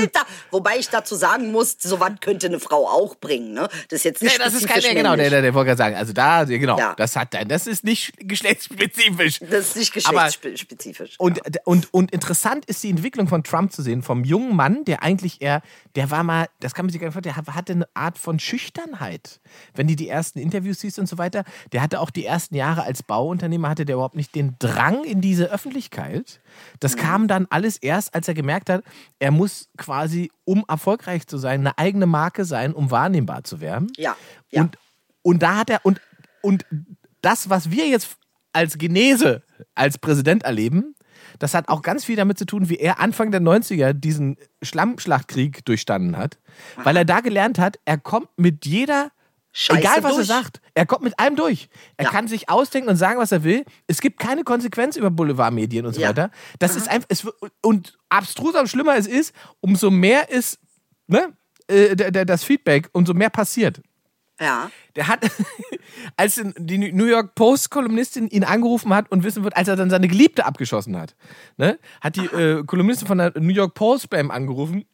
[0.00, 0.20] Alter!
[0.50, 3.68] Wobei ich dazu sagen muss, so was könnte eine Frau auch bringen, ne?
[3.88, 5.78] Das ist jetzt nicht Nee, das ist kein, ja, genau, der, der, der wollte gerade
[5.78, 6.94] sagen, also da, ja, genau, Ja.
[6.96, 9.40] das hat das ist nicht geschlechtsspezifisch.
[9.40, 11.14] Das ist nicht Aber- geschlechtsspezifisch.
[11.18, 15.02] Und, und, und interessant ist die Entwicklung von Trump zu sehen, vom jungen Mann, der
[15.02, 15.62] eigentlich eher,
[15.96, 18.38] der war mal, das kann man sich gar nicht vorstellen, der hatte eine Art von
[18.38, 19.40] Schüchternheit.
[19.74, 22.82] Wenn du die ersten Interviews siehst und so weiter, der hatte auch die ersten Jahre
[22.84, 26.40] als Bauunternehmer, hatte der überhaupt nicht den Drang in diese Öffentlichkeit.
[26.80, 28.84] Das kam dann alles erst, als er gemerkt hat,
[29.18, 29.83] er muss quasi,
[30.44, 33.90] um erfolgreich zu sein, eine eigene Marke sein, um wahrnehmbar zu werden.
[33.96, 34.16] Ja,
[34.50, 34.62] ja.
[34.62, 34.78] Und,
[35.22, 36.00] und da hat er, und,
[36.42, 36.64] und
[37.22, 38.16] das, was wir jetzt
[38.52, 39.42] als Genese,
[39.74, 40.94] als Präsident erleben,
[41.38, 45.64] das hat auch ganz viel damit zu tun, wie er Anfang der 90er diesen Schlammschlachtkrieg
[45.64, 46.38] durchstanden hat,
[46.82, 49.10] weil er da gelernt hat, er kommt mit jeder,
[49.56, 50.26] Scheiße egal was er durch.
[50.26, 51.68] sagt, er kommt mit allem durch.
[51.96, 52.10] Er Ja.
[52.10, 53.64] kann sich ausdenken und sagen, was er will.
[53.86, 56.08] Es gibt keine Konsequenz über Boulevardmedien und so Ja.
[56.08, 56.30] weiter.
[56.58, 57.24] Das ist einfach, es,
[57.62, 60.58] und abstruser und schlimmer es ist, umso mehr ist
[61.06, 61.32] ne,
[61.68, 61.94] äh,
[62.26, 63.80] das Feedback, umso mehr passiert.
[64.40, 64.70] ja.
[64.96, 65.24] Der hat,
[66.16, 70.06] als die New York Post-Kolumnistin ihn angerufen hat und wissen wird, als er dann seine
[70.08, 71.14] Geliebte abgeschossen hat,
[71.56, 74.84] ne, hat die äh, Kolumnistin von der New York Post bei ihm angerufen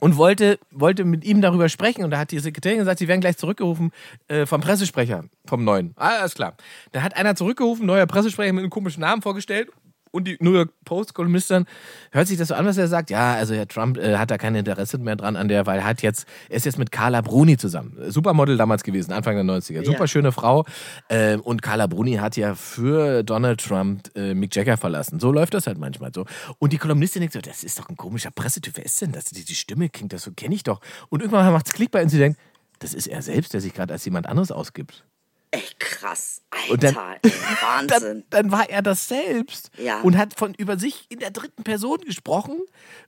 [0.00, 2.04] und wollte, wollte mit ihm darüber sprechen.
[2.04, 3.92] Und da hat die Sekretärin gesagt, sie werden gleich zurückgerufen
[4.28, 5.92] äh, vom Pressesprecher, vom neuen.
[5.96, 6.56] Alles klar.
[6.92, 9.70] Da hat einer zurückgerufen, neuer Pressesprecher mit einem komischen Namen vorgestellt.
[10.12, 11.66] Und die New York Post-Kolumnistin
[12.10, 13.10] hört sich das so an, was er sagt.
[13.10, 15.84] Ja, also Herr Trump äh, hat da kein Interesse mehr dran an der, weil er
[15.84, 17.96] hat jetzt, er ist jetzt mit Carla Bruni zusammen.
[18.08, 19.84] Supermodel damals gewesen, Anfang der 90er.
[19.84, 20.64] Super schöne Frau.
[21.08, 25.20] Ähm, und Carla Bruni hat ja für Donald Trump äh, Mick Jagger verlassen.
[25.20, 26.26] So läuft das halt manchmal so.
[26.58, 28.76] Und die Kolumnistin denkt so, das ist doch ein komischer Pressetyp.
[28.76, 29.26] Wer ist denn das?
[29.26, 30.80] Die, die Stimme klingt das so, kenne ich doch.
[31.08, 32.38] Und irgendwann macht es Klick bei ihr und sie denkt,
[32.80, 35.04] das ist er selbst, der sich gerade als jemand anderes ausgibt.
[35.52, 36.42] Ey, krass.
[36.68, 38.24] Und dann- ey, Dann, Wahnsinn.
[38.30, 40.00] dann war er das selbst Ja.
[40.00, 42.60] und hat von über sich in der dritten Person gesprochen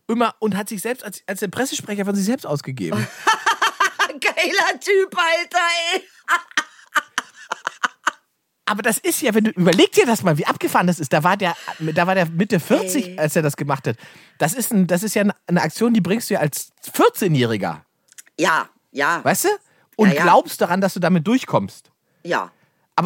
[0.09, 3.07] immer und hat sich selbst als, als der Pressesprecher von sich selbst ausgegeben.
[4.21, 5.59] Geiler Typ, Alter,
[5.95, 6.03] ey.
[8.65, 11.13] Aber das ist ja, wenn du überleg dir das mal, wie abgefahren das ist.
[11.13, 13.19] Da war der, da war der Mitte 40, Ey.
[13.19, 13.97] als er das gemacht hat.
[14.39, 17.81] Das ist, ein, das ist ja eine Aktion, die bringst du ja als 14-Jähriger,
[18.39, 19.49] Ja, ja, weißt du?
[19.97, 20.23] Und Ja, ja.
[20.23, 21.91] glaubst daran, dass du damit durchkommst.
[22.23, 22.51] ja.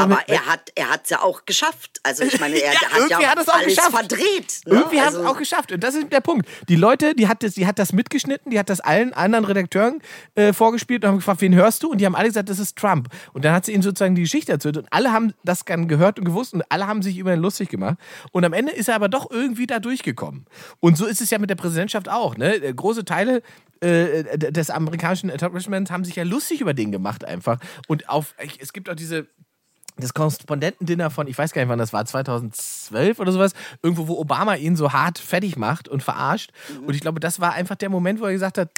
[0.02, 2.00] Aber Aber, mit- er hat er hat's ja auch geschafft.
[2.02, 3.90] Also ich meine, er Ja, hat irgendwie ja hat auch alles geschafft.
[3.92, 4.60] verdreht.
[4.66, 4.74] Ne?
[4.74, 5.72] Irgendwie also, sie es auch geschafft.
[5.72, 6.46] Und das ist der Punkt.
[6.68, 10.00] Die Leute, die hat das, die hat das mitgeschnitten, die hat das allen anderen Redakteuren
[10.34, 11.90] äh, vorgespielt und haben gefragt, wen hörst du?
[11.90, 13.08] Und die haben alle gesagt, das ist Trump.
[13.32, 14.76] Und dann hat sie ihnen sozusagen die Geschichte erzählt.
[14.76, 17.68] Und alle haben das dann gehört und gewusst und alle haben sich über ihn lustig
[17.68, 17.96] gemacht.
[18.32, 20.46] Und am Ende ist er aber doch irgendwie da durchgekommen.
[20.80, 22.36] Und so ist es ja mit der Präsidentschaft auch.
[22.36, 22.60] Ne?
[22.74, 23.42] Große Teile
[23.80, 27.58] äh, des amerikanischen Establishments haben sich ja lustig über den gemacht einfach.
[27.88, 29.26] Und auf, es gibt auch diese
[29.96, 34.18] das Korrespondentendinner von, ich weiß gar nicht, wann das war, 2012 oder sowas, irgendwo, wo
[34.18, 36.52] Obama ihn so hart fertig macht und verarscht.
[36.86, 38.70] Und ich glaube, das war einfach der Moment, wo er gesagt hat,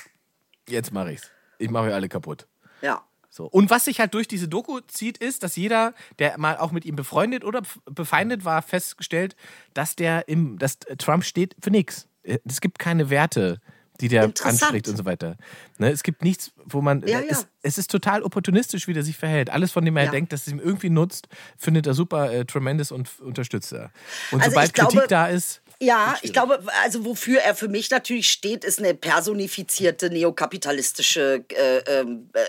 [0.68, 1.30] jetzt mache ich's.
[1.58, 2.46] Ich mache euch alle kaputt.
[2.82, 3.02] ja.
[3.30, 3.44] So.
[3.44, 6.84] Und was sich halt durch diese Doku zieht, ist, dass jeder, der mal auch mit
[6.84, 9.36] ihm befreundet oder befeindet war, festgestellt,
[9.74, 12.08] dass der im, dass Trump steht für nichts.
[12.22, 13.60] Es gibt keine Werte,
[14.00, 15.36] die der anspricht und so weiter.
[15.78, 15.90] Ne?
[15.90, 17.02] Es gibt nichts, wo man.
[17.06, 17.26] Ja, ja.
[17.28, 19.50] Es, es ist total opportunistisch, wie der sich verhält.
[19.50, 20.10] Alles, von dem er Ja.
[20.10, 23.90] denkt, dass es ihm irgendwie nutzt, findet er super äh, tremendous und unterstützt er.
[24.30, 25.60] Und Also sobald glaube- Kritik da ist.
[25.80, 32.00] Ja, ich glaube, also wofür er für mich natürlich steht, ist eine personifizierte neokapitalistische äh,
[32.00, 32.40] ähm, äh,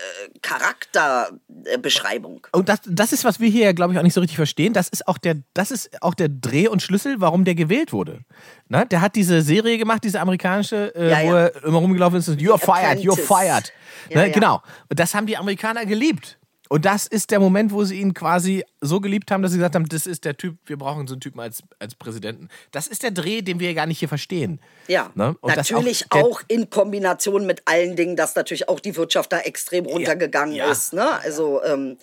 [0.42, 2.48] Charakterbeschreibung.
[2.52, 4.74] Und das, das ist, was wir hier, glaube ich, auch nicht so richtig verstehen.
[4.74, 8.22] Das ist auch der, das ist auch der Dreh- und Schlüssel, warum der gewählt wurde.
[8.68, 8.88] Ne?
[8.88, 11.40] Der hat diese Serie gemacht, diese amerikanische, äh, Ja, wo ja.
[11.46, 13.72] er immer rumgelaufen ist, you're fired, you're fired.
[14.10, 14.32] Ja, ne?
[14.32, 14.64] Genau.
[14.90, 16.39] Und das haben die Amerikaner geliebt.
[16.70, 19.76] Und das ist der Moment, wo sie ihn quasi so geliebt haben, dass sie gesagt
[19.76, 22.48] haben, das ist der Typ, wir brauchen so einen Typen als, als Präsidenten.
[22.72, 24.62] Das ist der Dreh, den wir gar nicht hier verstehen.
[24.88, 25.36] Ja, Ne?
[25.44, 29.86] Natürlich auch auch, in Kombination mit allen Dingen, dass natürlich auch die Wirtschaft da extrem
[29.86, 30.72] runtergegangen ja.
[30.72, 30.94] ist.
[30.94, 31.08] Ne?
[31.24, 31.98] Also ähm,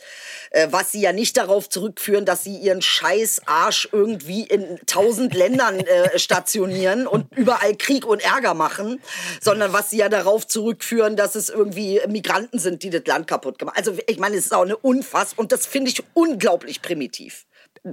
[0.50, 5.34] äh, was sie ja nicht darauf zurückführen, dass sie ihren scheiß Arsch irgendwie in tausend
[5.34, 9.00] Ländern äh, stationieren und überall Krieg und Ärger machen,
[9.40, 13.58] sondern was sie ja darauf zurückführen, dass es irgendwie Migranten sind, die das Land kaputt
[13.58, 13.86] gemacht haben.
[13.86, 17.46] Also ich meine, es ist auch eine Unfass und das finde ich unglaublich primitiv.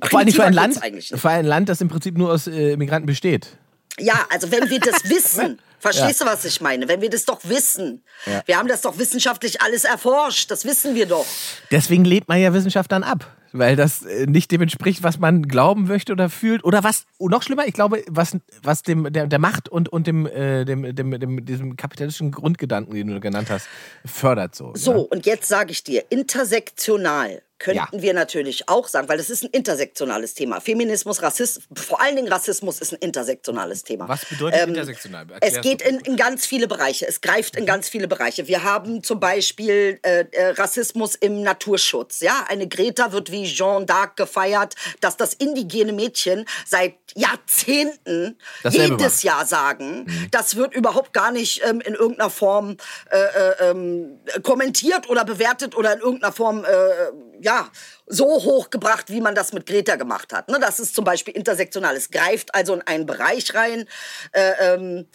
[0.10, 0.80] Vor allem für ein Land,
[1.16, 3.58] für ein Land, das im Prinzip nur aus äh, Migranten besteht.
[4.00, 6.88] Ja, also wenn wir das wissen, verstehst du, was ich meine?
[6.88, 8.42] Wenn wir das doch wissen, Ja.
[8.46, 11.26] wir haben das doch wissenschaftlich alles erforscht, das wissen wir doch.
[11.70, 15.44] Deswegen lebt man ja Wissenschaft dann ab, weil das äh, nicht dem entspricht, was man
[15.48, 16.64] glauben möchte oder fühlt.
[16.64, 20.08] Oder was, oh, noch schlimmer, ich glaube, was, was dem, der, der Macht und, und
[20.08, 23.68] dem, äh, dem, dem, dem, diesem kapitalistischen Grundgedanken, den du genannt hast,
[24.06, 24.74] fördert so.
[24.76, 25.00] So, Ne?
[25.00, 28.02] und jetzt sage ich dir, intersektional könnten Ja.
[28.02, 30.60] wir natürlich auch sagen, weil das ist ein intersektionales Thema.
[30.60, 34.10] Feminismus, Rassismus, vor allen Dingen Rassismus ist ein intersektionales Thema.
[34.10, 35.26] Was bedeutet intersektional?
[35.40, 37.08] Es Erklär's geht in, in ganz viele Bereiche.
[37.08, 38.48] Es greift in ganz viele Bereiche.
[38.48, 42.20] Wir haben zum Beispiel äh, äh, Rassismus im Naturschutz.
[42.20, 48.96] Ja, eine Greta wird wie Jeanne d'Arc gefeiert, dass das indigene Mädchen seit Jahrzehnten Dasselbe
[48.96, 49.24] jedes macht.
[49.24, 50.28] Jahr sagen.
[50.32, 52.78] Das wird überhaupt gar nicht ähm, in irgendeiner Form
[53.12, 57.70] äh, äh, ähm, kommentiert oder bewertet oder in irgendeiner Form äh, ja
[58.08, 60.50] so hochgebracht, wie man das mit Greta gemacht hat.
[60.50, 61.96] Ne, das ist zum Beispiel intersektional.
[61.96, 63.88] Es greift also in einen Bereich rein.
[64.32, 65.08] Äh, ähm,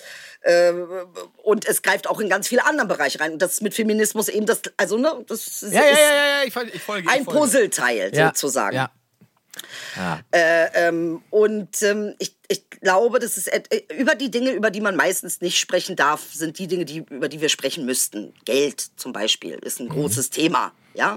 [0.43, 0.73] äh,
[1.43, 3.33] und es greift auch in ganz viele andere Bereiche rein.
[3.33, 6.55] Und das ist mit Feminismus eben das, also ne, das ist, Ja, ja, ja, ich,
[6.55, 7.09] fol- ich folge.
[7.11, 7.41] ein folge.
[7.41, 8.77] Puzzleteil sozusagen.
[8.77, 8.91] Ja.
[9.97, 10.21] Ja.
[10.33, 13.63] Ähm, und ähm, ich, ich glaube, das ist äh,
[13.99, 17.29] über die Dinge, über die man meistens nicht sprechen darf, sind die Dinge, die, über
[17.29, 18.33] die wir sprechen müssten.
[18.45, 20.73] Geld zum Beispiel ist ein großes Thema.
[20.99, 21.17] Ja,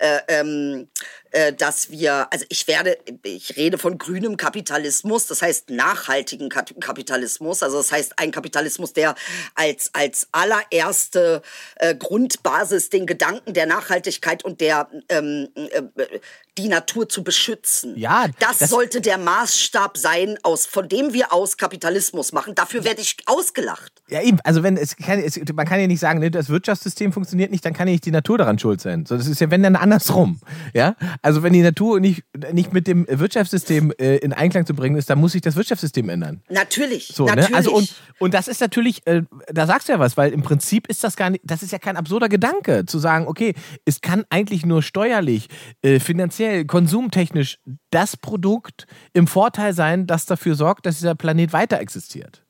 [0.00, 0.88] äh, ähm,
[1.30, 7.62] äh, dass wir, also ich werde, ich rede von grünem Kapitalismus, das heißt nachhaltigen Kapitalismus,
[7.62, 9.14] also das heißt ein Kapitalismus, der
[9.54, 11.40] als, als allererste
[11.76, 16.20] äh, Grundbasis den Gedanken der Nachhaltigkeit und der ähm, äh,
[16.58, 17.94] die Natur zu beschützen.
[17.96, 22.54] Ja, das, das- sollte der Maßstab sein, aus, von dem wir aus Kapitalismus machen.
[22.54, 23.92] Dafür werde ich ausgelacht.
[24.08, 24.38] Ja, eben.
[24.44, 27.64] Also, wenn es, kann, es man kann ja nicht sagen, ne, das Wirtschaftssystem funktioniert nicht,
[27.64, 29.06] dann kann ja nicht die Natur daran schuld sein.
[29.06, 30.40] So, das ist ja, wenn dann andersrum.
[30.74, 34.96] Ja, also wenn die Natur nicht, nicht mit dem Wirtschaftssystem äh, in Einklang zu bringen
[34.96, 36.42] ist, dann muss sich das Wirtschaftssystem ändern.
[36.48, 37.08] Natürlich.
[37.14, 37.50] So, natürlich.
[37.50, 37.56] ne?
[37.56, 40.86] Also und, und das ist natürlich, äh, da sagst du ja was, weil im Prinzip
[40.88, 44.24] ist das gar nicht, das ist ja kein absurder Gedanke, zu sagen, okay, es kann
[44.30, 45.48] eigentlich nur steuerlich,
[45.82, 47.58] äh, finanziell, konsumtechnisch
[47.90, 52.42] das Produkt im Vorteil sein, das dafür sorgt, dass dieser Planet weiter existiert.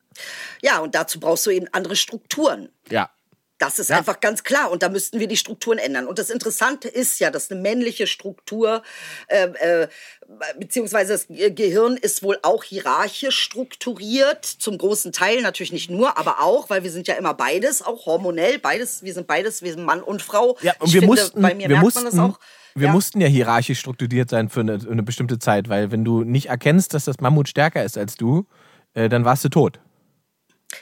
[0.62, 2.68] ja, und dazu brauchst du eben andere Strukturen.
[2.90, 3.10] Ja.
[3.58, 3.98] Das ist Ja.
[3.98, 6.08] einfach ganz klar und da müssten wir die Strukturen ändern.
[6.08, 8.82] Und das Interessante ist ja, dass eine männliche Struktur,
[9.28, 9.46] äh,
[9.82, 9.88] äh,
[10.58, 16.18] beziehungsweise das Ge- Gehirn ist wohl auch hierarchisch strukturiert, zum großen Teil, natürlich nicht nur,
[16.18, 19.72] aber auch, weil wir sind ja immer beides, auch hormonell, beides, wir sind beides, wir
[19.72, 20.58] sind Mann und Frau.
[20.60, 22.40] Ja, und ich wir finde, mussten, bei mir wir merkt mussten, man das auch.
[22.74, 22.92] wir ja.
[22.92, 26.92] mussten ja hierarchisch strukturiert sein für eine, eine bestimmte Zeit, weil wenn du nicht erkennst,
[26.92, 28.46] dass das Mammut stärker ist als du,
[28.94, 29.78] äh, dann warst du tot.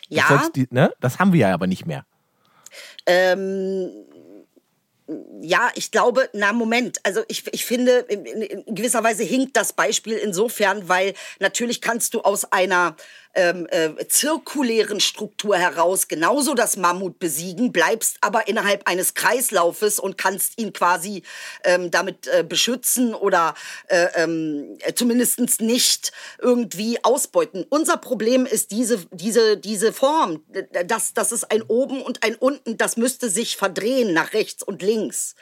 [0.09, 0.91] Ja, folgst die, ne?
[1.01, 2.07] Das haben wir ja aber nicht mehr.
[3.07, 3.91] Ähm,
[5.41, 9.57] ja, ich glaube, na Moment, also ich, ich finde, in, in, in gewisser Weise hinkt
[9.57, 12.97] das Beispiel insofern, weil natürlich kannst du aus einer
[13.35, 20.19] ähm, äh, zirkulären Struktur heraus genauso das Mammut besiegen, bleibst aber innerhalb eines Kreislaufes und
[20.19, 21.23] kannst ihn quasi
[21.65, 23.55] ähm, damit äh, beschützen oder
[23.89, 27.65] äh, ähm, zumindest nicht irgendwie ausbeuten.
[27.69, 30.45] Unser Problem ist diese, diese, diese Form,
[30.87, 34.83] dass das ist ein Oben und ein Unten, das müsste sich verdrehen nach rechts und
[34.83, 35.35] links.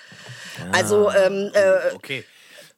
[0.73, 2.25] Also ähm, äh, Okay.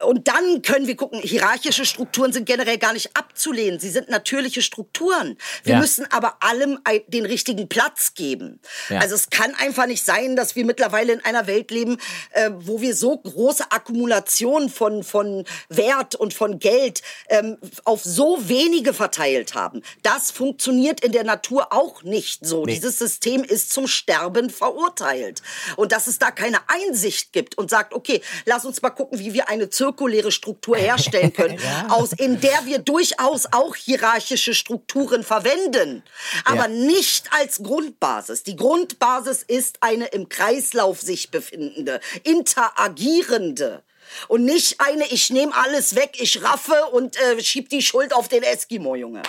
[0.04, 3.80] Und dann können wir gucken, hierarchische Strukturen sind generell gar nicht abzulehnen.
[3.80, 5.36] Sie sind natürliche Strukturen.
[5.64, 5.80] Wir Ja.
[5.80, 6.78] müssen aber allem
[7.08, 8.60] den richtigen Platz geben.
[8.88, 9.00] Ja.
[9.00, 11.98] Also es kann einfach nicht sein, dass wir mittlerweile in einer Welt leben,
[12.32, 18.48] äh, wo wir so große Akkumulation von, von Wert und von Geld ähm, auf so
[18.48, 19.82] wenige verteilt haben.
[20.02, 22.64] Das funktioniert in der Natur auch nicht so.
[22.64, 22.74] Nee.
[22.74, 25.42] Dieses System ist zum Sterben verurteilt.
[25.76, 29.32] Und dass es da keine Einsicht gibt und sagt, okay, lass uns mal gucken, wie
[29.32, 31.58] wir eine zirkuläre Struktur herstellen können,
[31.90, 36.02] aus, in der wir durchaus auch hierarchische Strukturen verwenden,
[36.44, 36.68] aber Ja.
[36.68, 38.42] nicht als Grundbasis.
[38.42, 43.82] Die Grundbasis ist eine im Kreislauf sich befindende, interagierende.
[44.28, 48.28] Und nicht eine, ich nehme alles weg, ich raffe und äh, schieb die Schuld auf
[48.28, 49.22] den Eskimo, Junge.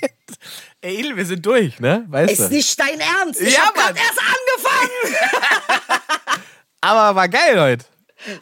[0.80, 2.04] Ey, Edel, wir sind durch, ne?
[2.08, 2.48] Weißt Ist du?
[2.54, 3.40] nicht dein Ernst.
[3.40, 5.16] Ich Ja, hab grad erst angefangen.
[6.80, 7.84] Aber war geil heute.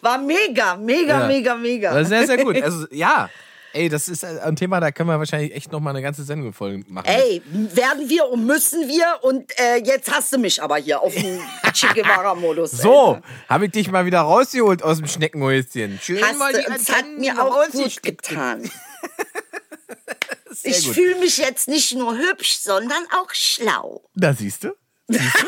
[0.00, 1.26] War mega, mega, Ja.
[1.26, 1.94] mega, mega.
[1.94, 2.56] War sehr, sehr gut.
[2.62, 3.28] Also, ja.
[3.72, 6.52] Ey, das ist ein Thema, da können wir wahrscheinlich echt noch mal eine ganze Sendung
[6.52, 7.06] voll machen.
[7.06, 11.14] Ey, werden wir und müssen wir und äh, jetzt hast du mich aber hier auf
[11.14, 11.40] dem
[11.72, 12.72] Che Guevara-Modus.
[12.72, 16.00] So, habe ich dich mal wieder rausgeholt aus dem Schneckenhäuschen.
[16.02, 18.68] Schön Hast mal du, die und es hat mir auch gut getan.
[20.62, 24.02] Ich fühle mich jetzt nicht nur hübsch, sondern auch schlau.
[24.14, 24.72] Da siehst du.
[25.08, 25.46] Siehst du?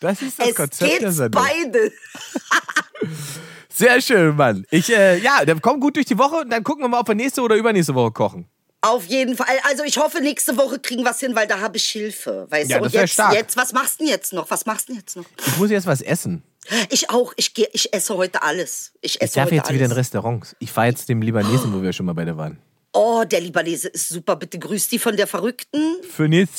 [0.00, 1.42] Das ist das es Konzept geht der Sendung.
[1.42, 1.92] beide.
[3.68, 4.64] Sehr schön, Mann.
[4.70, 7.08] Ich, äh, ja, dann komm gut durch die Woche und dann gucken wir mal, ob
[7.08, 8.46] wir nächste oder übernächste Woche kochen.
[8.82, 9.46] Auf jeden Fall.
[9.68, 12.46] Also ich hoffe, nächste Woche kriegen wir es hin, weil da habe ich Hilfe.
[12.50, 12.84] Weißt Ja, du?
[12.84, 13.32] Und jetzt, stark.
[13.32, 14.50] jetzt, was machst du denn jetzt noch?
[14.50, 15.24] Was machst du denn jetzt noch?
[15.46, 16.42] Ich muss jetzt was essen.
[16.90, 17.32] Ich auch.
[17.36, 18.92] Ich, geh, ich esse heute alles.
[19.00, 19.74] Ich esse Ich darf jetzt alles.
[19.74, 20.54] wieder in Restaurants.
[20.58, 22.58] Ich fahre jetzt dem Libanesen, wo wir schon mal beide waren.
[22.92, 24.36] Oh, der Libanese ist super.
[24.36, 25.96] Bitte grüß die von der Verrückten.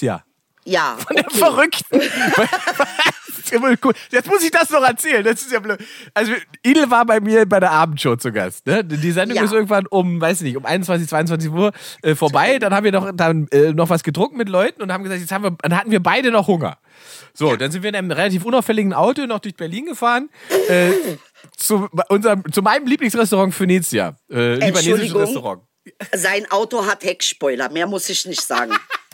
[0.01, 0.25] Jahr.
[0.65, 0.97] Ja.
[0.97, 1.38] Von der okay.
[1.38, 2.01] Verrückten.
[3.46, 3.93] Ist ja wohl cool.
[4.12, 5.24] Jetzt muss ich das noch erzählen.
[5.24, 5.80] Das ist ja blöd.
[6.14, 6.34] Also,
[6.64, 8.66] Idel war bei mir bei der Abendshow zu Gast.
[8.66, 8.84] Ne?
[8.84, 9.43] Die Sendung Ja.
[9.43, 11.72] ist irgendwann um, weiß nicht, um 21, 22 Uhr
[12.02, 12.58] äh, vorbei.
[12.60, 15.32] Dann haben wir noch, dann, äh, noch was getrunken mit Leuten und haben gesagt, jetzt
[15.32, 16.78] haben wir, dann hatten wir beide noch Hunger.
[17.34, 20.30] So, dann sind wir in einem relativ unauffälligen Auto noch durch Berlin gefahren.
[20.70, 20.91] Äh,
[21.58, 24.16] zu, unserem, zu meinem Lieblingsrestaurant Venezia.
[24.32, 25.22] Äh, libanesisches Entschuldigung.
[25.22, 25.62] Restaurant.
[26.14, 27.70] Sein Auto hat Heckspoiler.
[27.70, 28.72] Mehr muss ich nicht sagen.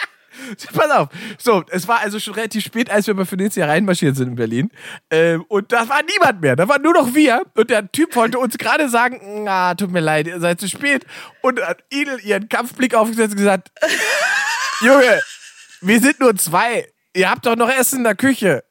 [0.73, 1.09] Pass auf.
[1.37, 4.71] So, es war also schon relativ spät, als wir bei Venezia reinmarschiert sind in Berlin.
[5.09, 6.55] Ähm, und da war niemand mehr.
[6.55, 7.43] Da waren nur noch wir.
[7.55, 11.05] Und der Typ wollte uns gerade sagen, na, tut mir leid, ihr seid zu spät.
[11.41, 13.71] Und hat Idel ihren Kampfblick aufgesetzt und gesagt,
[14.81, 15.21] Junge,
[15.81, 16.87] wir sind nur zwei.
[17.13, 18.63] Ihr habt doch noch Essen in der Küche.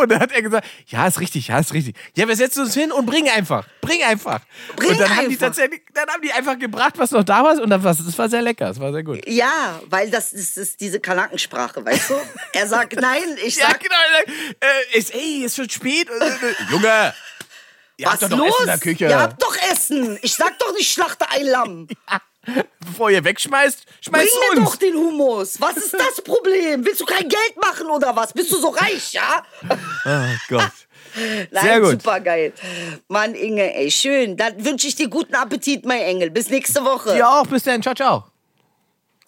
[0.00, 1.96] Und dann hat er gesagt, ja, ist richtig, ja, ist richtig.
[2.16, 3.66] Ja, wir setzen uns hin und bringen einfach.
[3.80, 4.40] Bring einfach.
[4.76, 5.46] Bring und dann haben die einfach.
[5.48, 7.60] tatsächlich, dann haben die einfach gebracht, was noch da war.
[7.60, 8.66] Und dann war das war sehr lecker.
[8.66, 9.26] Das war sehr gut.
[9.28, 12.14] Ja, weil das ist, ist diese Kanackensprache, weißt du?
[12.52, 13.94] Er sagt nein, ich Ja, sag, genau.
[14.60, 16.08] Äh, ist, ey, ist schon spät.
[16.08, 17.14] Äh, Junge,
[17.96, 18.48] ihr was habt doch los?
[18.48, 19.04] Essen in der Küche.
[19.08, 20.18] Ihr habt doch Essen.
[20.22, 21.88] Ich sag doch nicht, schlachte ein Lamm.
[22.80, 24.70] Bevor ihr wegschmeißt, Bring schmeißt mir uns.
[24.70, 25.60] doch den Humus.
[25.60, 26.84] Was ist das Problem?
[26.84, 28.32] Willst du kein Geld machen oder was?
[28.32, 29.44] Bist du so reich, ja?
[29.68, 30.72] Oh Gott.
[31.50, 31.90] Nein, Sehr gut.
[32.02, 32.52] super geil.
[33.08, 34.36] Mann, Inge, ey, schön.
[34.36, 36.30] Dann wünsche ich dir guten Appetit, mein Engel.
[36.30, 37.14] Bis nächste Woche.
[37.14, 37.46] Dir auch.
[37.46, 37.82] Bis dann.
[37.82, 38.24] Ciao, ciao.